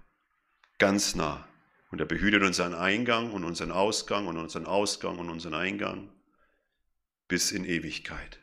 Ganz 0.80 1.16
nah. 1.16 1.48
Und 1.92 2.02
er 2.02 2.06
behütet 2.06 2.44
unseren 2.44 2.74
Eingang 2.74 3.32
und 3.32 3.46
unseren 3.46 3.72
Ausgang 3.72 4.28
und 4.28 4.36
unseren 4.36 4.66
Ausgang 4.66 5.20
und 5.20 5.30
unseren 5.30 5.54
Eingang 5.54 6.12
bis 7.30 7.54
in 7.54 7.64
Ewigkeit. 7.64 8.42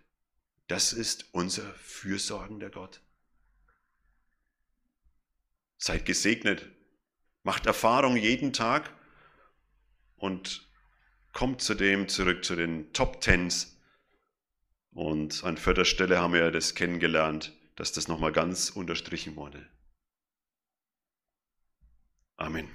Das 0.69 0.95
ist 0.95 1.27
unser 1.33 1.71
fürsorgender 1.75 2.71
Gott. 2.71 3.03
Seid 5.77 6.07
gesegnet, 6.07 6.71
macht 7.45 7.67
Erfahrung 7.67 8.17
jeden 8.17 8.53
Tag 8.53 8.93
und 10.17 10.69
kommt 11.33 11.63
zu 11.63 11.75
dem 11.75 12.09
zurück 12.09 12.45
zu 12.45 12.57
den 12.57 12.93
Top 12.93 13.21
Tens. 13.21 13.79
Und 14.93 15.45
an 15.45 15.57
vierter 15.57 15.85
Stelle 15.85 16.19
haben 16.21 16.33
wir 16.33 16.51
das 16.51 16.75
kennengelernt, 16.75 17.53
dass 17.77 17.93
das 17.93 18.09
nochmal 18.09 18.33
ganz 18.33 18.71
unterstrichen 18.71 19.37
wurde. 19.37 19.65
Amen. 22.37 22.69